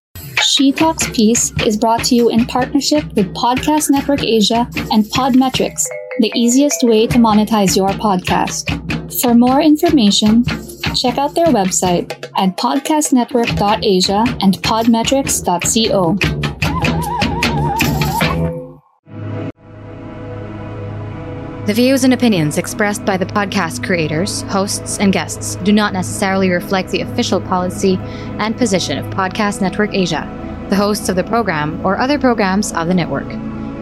She 0.41 0.73
Talks 0.73 1.05
Peace 1.13 1.53
is 1.67 1.77
brought 1.77 2.05
to 2.05 2.15
you 2.15 2.31
in 2.31 2.47
partnership 2.47 3.05
with 3.13 3.35
Podcast 3.35 3.91
Network 3.91 4.25
Asia 4.25 4.67
and 4.91 5.05
Podmetrics, 5.13 5.85
the 6.21 6.33
easiest 6.35 6.83
way 6.83 7.07
to 7.09 7.19
monetize 7.19 7.77
your 7.77 7.91
podcast. 8.01 8.73
For 9.21 9.35
more 9.35 9.61
information, 9.61 10.45
check 10.97 11.19
out 11.19 11.35
their 11.35 11.47
website 11.47 12.11
at 12.37 12.57
podcastnetwork.asia 12.57 14.25
and 14.41 14.55
podmetrics.co. 14.63 16.17
The 21.67 21.75
views 21.75 22.05
and 22.05 22.15
opinions 22.15 22.59
expressed 22.59 23.05
by 23.05 23.17
the 23.17 23.27
podcast 23.27 23.85
creators, 23.85 24.43
hosts, 24.43 24.99
and 25.01 25.13
guests 25.13 25.57
do 25.57 25.73
not 25.73 25.93
necessarily 25.93 26.49
reflect 26.49 26.91
the 26.91 27.01
official 27.01 27.41
policy 27.41 27.97
and 28.39 28.57
position 28.57 28.99
of 28.99 29.07
Podcast 29.07 29.61
Network 29.61 29.93
Asia, 29.93 30.67
the 30.71 30.77
hosts 30.77 31.09
of 31.09 31.17
the 31.17 31.25
program, 31.25 31.85
or 31.85 31.99
other 31.99 32.21
programs 32.21 32.73
of 32.73 32.87
the 32.87 32.95
network. 32.95 33.27